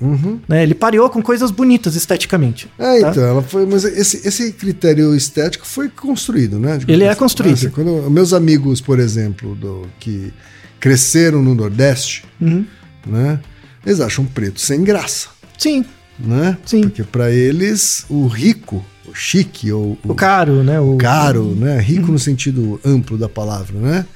[0.46, 0.62] Né?
[0.62, 2.70] Ele pareou com coisas bonitas esteticamente.
[2.78, 3.10] É, tá?
[3.10, 3.66] então, ela foi.
[3.66, 6.76] Mas esse, esse critério estético foi construído, né?
[6.78, 7.18] Digamos Ele é assim.
[7.18, 7.54] construído.
[7.54, 10.32] assim, quando meus amigos, por exemplo, do, que
[10.78, 12.64] cresceram no Nordeste, Uhum.
[13.06, 13.40] né?
[13.84, 15.84] Eles acham preto sem graça, Sim,
[16.18, 16.56] né?
[16.66, 16.82] Sim.
[16.82, 20.78] Porque pra eles, o rico, o chique ou o caro, né?
[20.78, 21.80] O caro, né?
[21.80, 22.12] Rico Uhum.
[22.12, 24.06] no sentido amplo da palavra, né?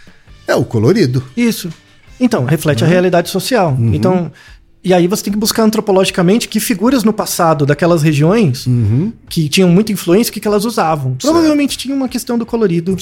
[0.47, 1.25] É o colorido.
[1.37, 1.69] Isso.
[2.21, 3.77] Então, reflete a realidade social.
[3.93, 4.31] Então.
[4.85, 8.69] E aí você tem que buscar antropologicamente que figuras no passado daquelas regiões
[9.29, 11.17] que tinham muita influência, o que, que elas usavam.
[11.21, 12.97] Provavelmente tinha uma questão do colorido,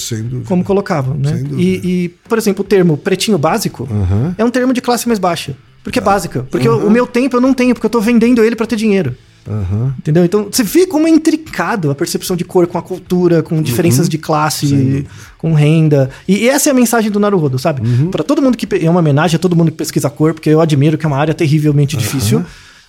[0.47, 1.45] como colocavam, né?
[1.59, 1.65] E,
[2.05, 4.35] e, por exemplo, o termo pretinho básico Aham.
[4.39, 5.55] é um termo de classe mais baixa.
[5.83, 6.11] Porque é Tá.
[6.11, 6.47] básica.
[6.51, 8.77] Porque o- o meu tempo eu não tenho, porque eu tô vendendo ele para ter
[8.77, 9.15] dinheiro.
[9.49, 9.95] Aham.
[9.99, 10.25] Entendeu?
[10.25, 14.09] Então, você vê como é intricado a percepção de cor com a cultura, com diferenças
[14.09, 15.07] de classe,
[15.39, 16.11] com renda.
[16.27, 17.83] E essa é a mensagem do Naruhodo, sabe?
[18.11, 18.67] Pra todo mundo que.
[18.85, 21.19] É uma homenagem a todo mundo que pesquisa cor, porque eu admiro que é uma
[21.19, 22.45] área terrivelmente difícil.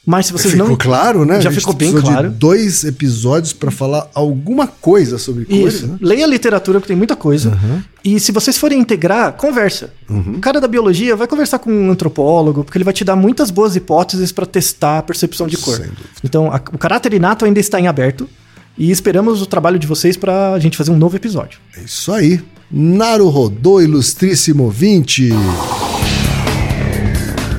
[0.05, 0.75] Mas se vocês ficou não.
[0.77, 1.41] claro, né?
[1.41, 2.29] Já ficou bem claro.
[2.29, 5.87] De dois episódios pra falar alguma coisa sobre cores, Isso.
[5.87, 5.97] né?
[5.99, 7.57] Leia a literatura, que tem muita coisa.
[8.03, 9.91] E se vocês forem integrar, conversa.
[10.07, 13.49] O cara da biologia vai conversar com um antropólogo, porque ele vai te dar muitas
[13.49, 15.81] boas hipóteses para testar a percepção de cor.
[16.23, 18.29] Então, a- o caráter inato ainda está em aberto.
[18.77, 21.59] E esperamos o trabalho de vocês para a gente fazer um novo episódio.
[21.77, 22.41] É isso aí.
[22.69, 25.29] Naruhodô, ilustríssimo 20.